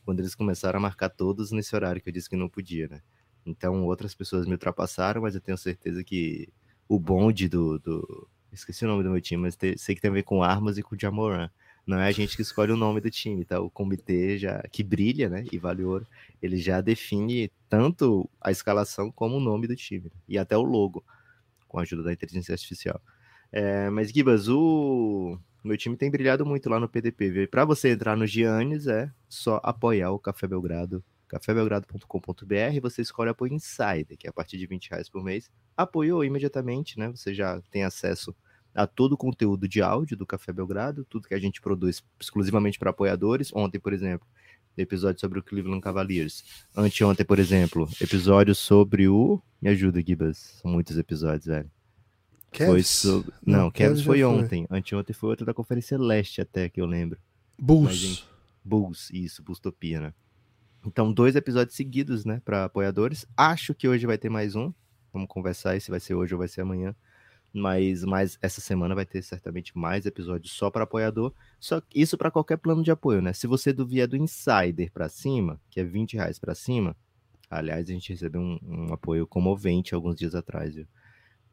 [0.05, 3.01] quando eles começaram a marcar todos nesse horário que eu disse que não podia, né?
[3.45, 6.47] Então outras pessoas me ultrapassaram, mas eu tenho certeza que
[6.87, 7.79] o bonde do.
[7.79, 8.27] do...
[8.55, 9.77] Esqueci o nome do meu time, mas te...
[9.77, 11.49] sei que tem a ver com armas e com o Jamoran.
[11.85, 13.59] Não é a gente que escolhe o nome do time, tá?
[13.59, 15.45] O comitê já que brilha, né?
[15.51, 16.07] E vale ouro,
[16.41, 20.21] ele já define tanto a escalação como o nome do time né?
[20.27, 21.05] e até o logo,
[21.67, 22.99] com a ajuda da inteligência artificial.
[23.51, 27.47] É, mas Gibas, o meu time tem brilhado muito lá no PDP.
[27.47, 32.81] Para você entrar no Giannis é só apoiar o Café Belgrado, cafébelgrado.com.br.
[32.81, 35.51] Você escolhe apoio Insider, que é a partir de 20 reais por mês.
[35.75, 37.09] Apoiou imediatamente, né?
[37.09, 38.35] Você já tem acesso
[38.75, 42.77] a todo o conteúdo de áudio do Café Belgrado, tudo que a gente produz exclusivamente
[42.77, 43.51] para apoiadores.
[43.55, 44.27] Ontem, por exemplo,
[44.77, 46.43] episódio sobre o Cleveland Cavaliers.
[46.75, 49.41] Anteontem, por exemplo, episódio sobre o.
[49.61, 50.59] Me ajuda, Gibas.
[50.61, 51.71] São muitos episódios, velho.
[52.51, 52.71] Cavs?
[52.71, 53.33] Foi sobre...
[53.45, 54.23] Não, Não, Cavs foi foi.
[54.23, 54.67] ontem.
[54.69, 57.17] Anteontem foi outra da Conferência Leste, até que eu lembro.
[57.57, 58.27] Bulls.
[58.63, 60.13] Bulls, isso, Bullstopia, né?
[60.85, 63.25] Então, dois episódios seguidos, né, para apoiadores.
[63.35, 64.71] Acho que hoje vai ter mais um.
[65.11, 66.95] Vamos conversar aí se vai ser hoje ou vai ser amanhã.
[67.57, 71.33] Mas, mas essa semana vai ter certamente mais episódios só para apoiador.
[71.57, 73.31] Só isso para qualquer plano de apoio, né?
[73.31, 76.97] Se você vier do Insider para cima, que é 20 reais para cima,
[77.49, 80.85] aliás, a gente recebeu um, um apoio comovente alguns dias atrás, viu?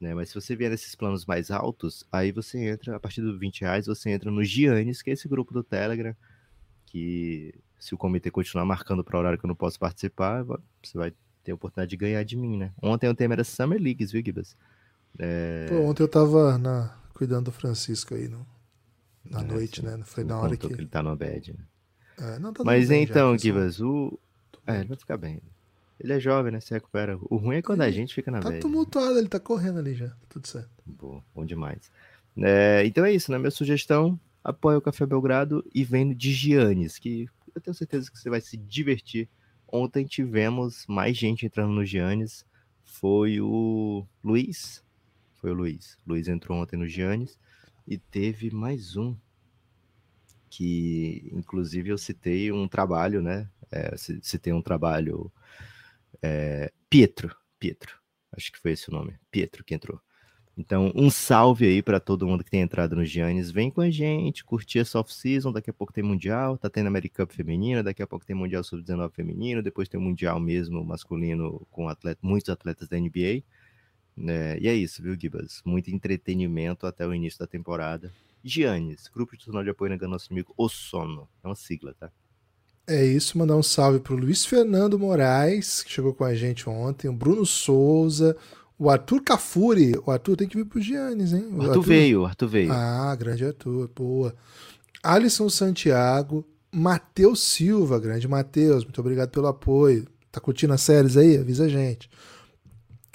[0.00, 0.12] Né?
[0.12, 3.60] Mas se você vier nesses planos mais altos, aí você entra, a partir dos 20
[3.60, 6.16] reais, você entra no Giannis, que é esse grupo do Telegram,
[6.86, 11.14] que se o comitê continuar marcando para horário que eu não posso participar, você vai
[11.44, 12.72] ter a oportunidade de ganhar de mim, né?
[12.82, 14.56] Ontem o tema era Summer Leagues, viu, Gibas?
[15.18, 18.46] É, Pô, ontem eu tava na- cuidando do Francisco aí no,
[19.24, 20.02] na É, noite, você- né?
[20.04, 20.76] Foi na hora contou que.
[20.80, 21.64] ele tá no bad, né?
[22.18, 24.18] É, não, tá Mas então, só- Gibas, o...
[24.66, 25.40] É, ele vai ficar bem.
[25.98, 26.60] Ele é jovem, né?
[26.60, 27.16] Se recupera.
[27.30, 28.60] O ruim é quando a Ele gente fica na Tá bad.
[28.60, 30.12] tumultuado, ele tá correndo ali já.
[30.28, 30.68] Tudo certo.
[30.84, 31.90] Boa, bom demais.
[32.36, 33.38] É, então é isso, né?
[33.38, 38.18] Minha sugestão, apoia o Café Belgrado e vem de Giannis, que eu tenho certeza que
[38.18, 39.28] você vai se divertir.
[39.70, 42.44] Ontem tivemos mais gente entrando no Giannis.
[42.84, 44.82] Foi o Luiz.
[45.42, 45.98] Foi o Luiz.
[46.06, 47.36] Luiz entrou ontem no Giannis.
[47.86, 49.16] E teve mais um.
[50.48, 53.50] Que, inclusive, eu citei um trabalho, né?
[53.70, 55.32] É, ci- citei um trabalho.
[56.22, 57.34] é, Pietro.
[57.58, 57.96] Pietro.
[58.30, 59.14] Acho que foi esse o nome.
[59.32, 60.00] Pietro que entrou.
[60.56, 63.50] Então, um salve aí para todo mundo que tem entrado no Giannis.
[63.50, 65.50] Vem com a gente, curtir essa off-season.
[65.50, 68.62] Daqui a pouco tem Mundial, tá tendo American Cup feminina, daqui a pouco tem Mundial
[68.62, 73.42] Sub-19 feminino, depois tem o Mundial mesmo masculino com atleta, muitos atletas da NBA.
[74.16, 74.58] Né?
[74.58, 75.62] e é isso, viu, Gibas?
[75.64, 78.12] Muito entretenimento até o início da temporada.
[78.44, 81.28] Giannis, Grupo Institucional de Apoio Negando Nosso Inimigo, O Sono.
[81.42, 82.10] É uma sigla, tá?
[82.86, 87.08] É isso, mandar um salve pro Luiz Fernando Moraes, que chegou com a gente ontem,
[87.08, 88.36] o Bruno Souza,
[88.76, 89.94] o Arthur Cafuri.
[90.04, 91.48] O Arthur tem que vir pro Giannis, hein?
[91.52, 92.72] O Arthur veio, o Arthur veio.
[92.72, 94.34] Ah, grande Arthur, boa.
[95.00, 100.06] Alisson Santiago, Matheus Silva, grande Matheus, muito obrigado pelo apoio.
[100.32, 101.36] Tá curtindo as séries aí?
[101.36, 102.10] Avisa a gente.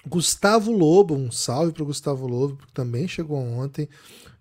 [0.07, 3.87] Gustavo Lobo, um salve pro Gustavo Lobo, que também chegou ontem.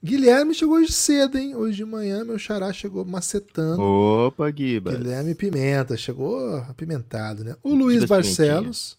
[0.03, 1.57] Guilherme chegou hoje cedo, hein?
[1.57, 3.81] Hoje de manhã meu xará chegou macetando.
[3.83, 4.97] Opa, Gibas.
[4.97, 7.57] Guilherme Pimenta, chegou apimentado, né?
[7.63, 8.97] O Luiz Barcelos.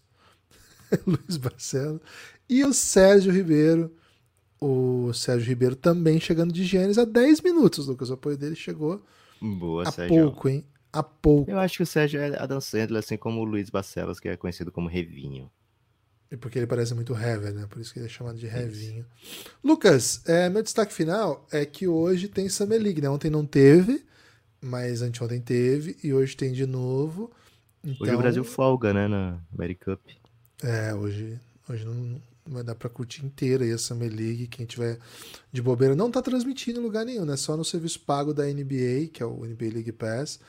[1.05, 2.01] Luiz Barcelos.
[2.49, 3.91] E o Sérgio Ribeiro.
[4.59, 8.09] O Sérgio Ribeiro também chegando de Gênesis há 10 minutos, Lucas.
[8.09, 9.01] O apoio dele chegou
[9.39, 10.23] Boa, há Sérgio.
[10.23, 10.65] pouco, hein?
[10.91, 11.51] Há pouco.
[11.51, 14.35] Eu acho que o Sérgio é Adam Sandler, assim como o Luiz Barcelos, que é
[14.35, 15.49] conhecido como Revinho.
[16.29, 17.65] E porque ele parece muito heavy, né?
[17.69, 19.05] Por isso que ele é chamado de Revinho.
[19.63, 23.09] Lucas, é, meu destaque final é que hoje tem Summer League, né?
[23.09, 24.03] Ontem não teve,
[24.61, 27.31] mas anteontem teve, e hoje tem de novo.
[27.83, 30.05] Hoje Então, o Brasil folga, né, na American Cup.
[30.61, 34.47] É, hoje, hoje não, vai dar pra curtir inteira aí a Summer League.
[34.47, 34.99] Quem tiver
[35.51, 37.37] de bobeira não tá transmitindo em lugar nenhum, né?
[37.37, 40.41] Só no serviço pago da NBA, que é o NBA League Pass.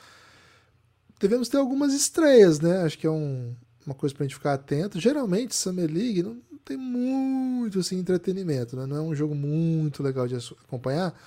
[1.20, 2.78] Devemos ter algumas estreias, né?
[2.82, 3.54] Acho que é um-
[3.88, 5.00] uma coisa pra gente ficar atento.
[5.00, 8.84] Geralmente, Summer League não tem muito assim, entretenimento, né?
[8.84, 11.18] Não é um jogo muito legal de acompanhar.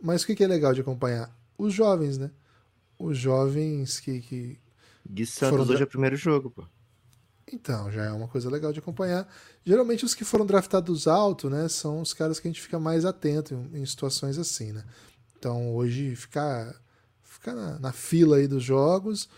[0.00, 1.34] Mas o que que é legal de acompanhar?
[1.56, 2.30] Os jovens, né?
[2.98, 4.58] Os jovens que, que
[5.08, 6.64] Gui Foram Santos da- hoje é o primeiro jogo, pô.
[7.50, 9.26] Então, já é uma coisa legal de acompanhar.
[9.64, 13.04] Geralmente os que foram draftados alto, né, são os caras que a gente fica mais
[13.04, 14.84] atento em, em situações assim, né?
[15.36, 16.74] Então, hoje ficar
[17.22, 19.28] ficar na, na fila aí dos jogos,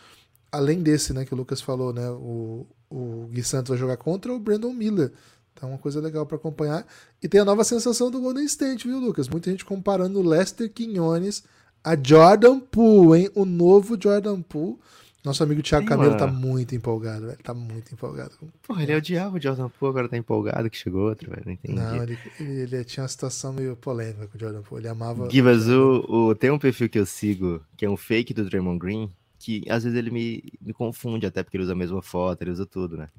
[0.55, 4.33] além desse, né, que o Lucas falou, né, o, o Gui Santos vai jogar contra
[4.33, 5.13] o Brandon Miller.
[5.53, 6.85] Então, uma coisa legal para acompanhar.
[7.23, 9.29] E tem a nova sensação do Golden State, viu, Lucas?
[9.29, 11.45] Muita gente comparando o Lester Quinones
[11.83, 13.31] a Jordan Poole, hein?
[13.35, 14.79] O novo Jordan Poole.
[15.25, 17.39] Nosso amigo Thiago Camelo tá muito empolgado, velho.
[17.43, 18.33] Tá muito empolgado.
[18.67, 21.43] Porra, ele é o diabo, o Jordan Poole agora tá empolgado que chegou outro, velho.
[21.47, 21.75] Não entendi.
[21.79, 24.83] Não, ele, ele, ele tinha uma situação meio polêmica com o Jordan Poole.
[24.83, 25.31] Ele amava.
[25.31, 28.79] Gibas, o, o- tem um perfil que eu sigo, que é um fake do Draymond
[28.79, 29.11] Green,
[29.45, 32.51] que às vezes ele me, me confunde, até porque ele usa a mesma foto, ele
[32.51, 33.11] usa tudo, né?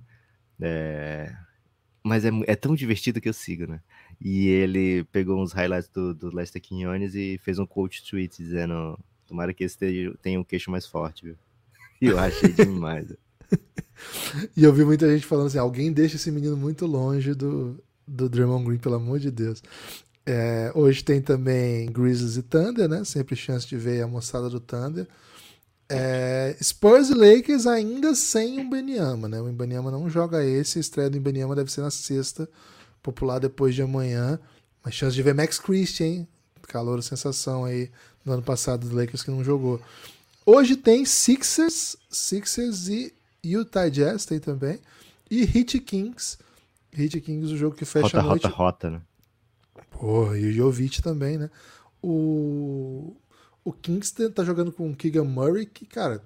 [0.60, 1.32] É,
[2.04, 3.80] Mas é, é tão divertido que eu sigo, né?
[4.20, 8.98] E ele pegou uns highlights do, do Lester Quinones e fez um quote tweet dizendo:
[9.28, 9.78] Tomara que esse
[10.22, 11.36] tenha um queixo mais forte, viu?
[12.02, 13.14] E eu achei demais.
[14.58, 18.28] E eu vi muita gente falando assim: alguém deixa esse menino muito longe do, do
[18.28, 19.64] Draymond Green, pelo amor de Deus.
[20.26, 23.06] É, hoje tem também Grizzlies e Thunder, né?
[23.06, 25.08] Sempre chance de ver a moçada do Thunder.
[25.88, 29.40] É, Spurs e Lakers ainda sem o Benyama, né?
[29.40, 32.50] O Ibaniama não joga esse, a estreia do Ibaniama deve ser na sexta,
[33.04, 34.40] popular depois de amanhã.
[34.84, 36.28] Mas chance de ver Max Christian, hein?
[36.68, 37.92] Calor, sensação aí
[38.24, 39.80] no ano passado do Lakers que não jogou.
[40.46, 43.14] Hoje tem Sixers, Sixers e
[43.44, 44.80] Utah Jazz tem também.
[45.30, 46.38] E Heat Kings.
[46.98, 48.48] Heat Kings, o jogo que fecha rota, a noite.
[48.48, 49.02] Rota, rota, né?
[49.92, 51.50] Porra, e o Jovic também, né?
[52.02, 53.16] O,
[53.66, 56.24] o Kings tá jogando com o Keegan Murray, que, cara,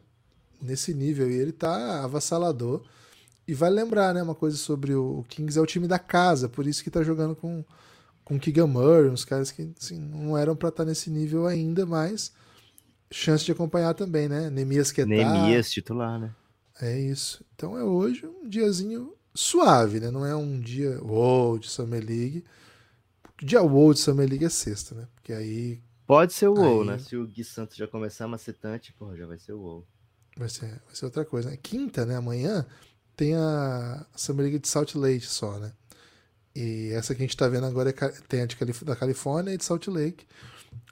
[0.62, 2.84] nesse nível aí ele tá avassalador.
[3.48, 6.48] E vai lembrar, né, uma coisa sobre o, o Kings, é o time da casa,
[6.48, 7.64] por isso que tá jogando com,
[8.24, 11.48] com o Keegan Murray, uns caras que assim, não eram para estar tá nesse nível
[11.48, 12.32] ainda, mas
[13.10, 14.50] chance de acompanhar também, né?
[14.50, 15.08] Nemias Ketar.
[15.08, 16.36] Nemias titular, né?
[16.82, 17.44] É isso.
[17.56, 20.12] Então é hoje um diazinho suave, né?
[20.12, 22.44] Não é um dia wow de Summer League.
[23.42, 25.08] Dia wow de Summer League é sexta, né?
[25.16, 25.82] Porque aí.
[26.10, 26.98] Pode ser o wow, né?
[26.98, 29.88] Se o Gui Santos já começar macetante, porra, já vai ser o wow.
[30.36, 31.52] Vai ser, vai ser outra coisa.
[31.52, 31.58] Né?
[31.62, 32.16] Quinta, né?
[32.16, 32.66] Amanhã
[33.16, 35.72] tem a Summer League de Salt Lake só, né?
[36.56, 37.94] E essa que a gente tá vendo agora é,
[38.28, 40.26] tem a de Calif da Califórnia e de Salt Lake.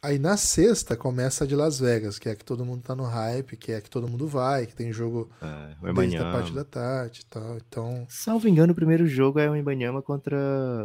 [0.03, 2.95] Aí na sexta começa a de Las Vegas, que é a que todo mundo tá
[2.95, 6.31] no hype, que é a que todo mundo vai, que tem jogo é, desde a
[6.31, 7.57] parte da tarde e tal.
[7.57, 8.05] Então...
[8.07, 10.37] Salvo engano, o primeiro jogo é o Embanyama contra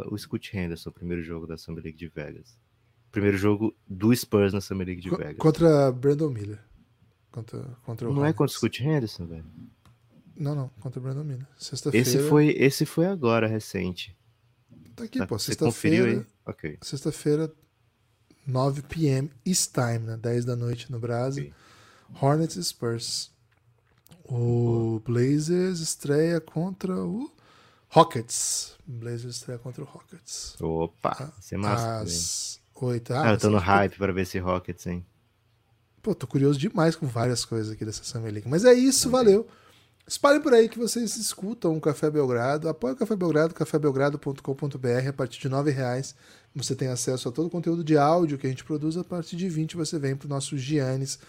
[0.09, 2.57] o Scott Henderson, o primeiro jogo da Summer League de Vegas.
[3.13, 5.37] Primeiro jogo do Spurs na Summer League de Co Vegas.
[5.37, 6.59] Contra Brandon Miller.
[7.31, 9.45] Contra, contra Não é contra o Scott Henderson, velho?
[10.35, 11.45] Não, não, contra o Brandon Miller.
[11.55, 12.07] Sexta-feira.
[12.07, 14.17] Esse foi, esse foi agora, recente.
[14.95, 15.37] Tá aqui, tá, pô.
[15.37, 16.25] Sexta-feira.
[16.43, 16.79] Ok.
[16.81, 17.53] Sexta-feira,
[18.47, 19.29] 9 p.m.
[19.45, 20.17] East Time, né?
[20.17, 21.43] 10 da noite no Brasil.
[21.43, 22.19] Okay.
[22.19, 23.31] Hornets e Spurs.
[24.25, 27.31] O Blazers estreia contra o
[27.89, 28.75] Rockets.
[28.87, 30.59] Blazers estreia contra o Rockets.
[30.59, 32.01] Opa, você é massa.
[32.01, 33.13] Às 8.
[33.13, 35.05] Ah, ah, eu tô no hype para ver esse Rockets, hein?
[36.01, 38.49] Pô, tô curioso demais com várias coisas aqui dessa Summer League.
[38.49, 39.19] Mas é isso, okay.
[39.19, 39.47] valeu.
[40.05, 42.67] Espalhe por aí que vocês escutam o Café Belgrado.
[42.67, 45.07] Apoie o Café Belgrado, cafébelgrado.com.br.
[45.07, 46.13] A partir de R$ reais
[46.53, 48.97] você tem acesso a todo o conteúdo de áudio que a gente produz.
[48.97, 51.19] A partir de 20 você vem para o nosso Giannis,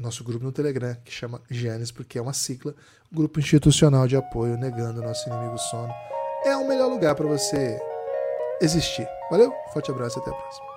[0.00, 2.74] nosso grupo no Telegram, que chama Giannis porque é uma sigla,
[3.10, 5.92] grupo institucional de apoio negando o nosso inimigo sono.
[6.44, 7.78] É o melhor lugar para você
[8.60, 9.06] existir.
[9.30, 10.67] Valeu, forte abraço e até a próxima.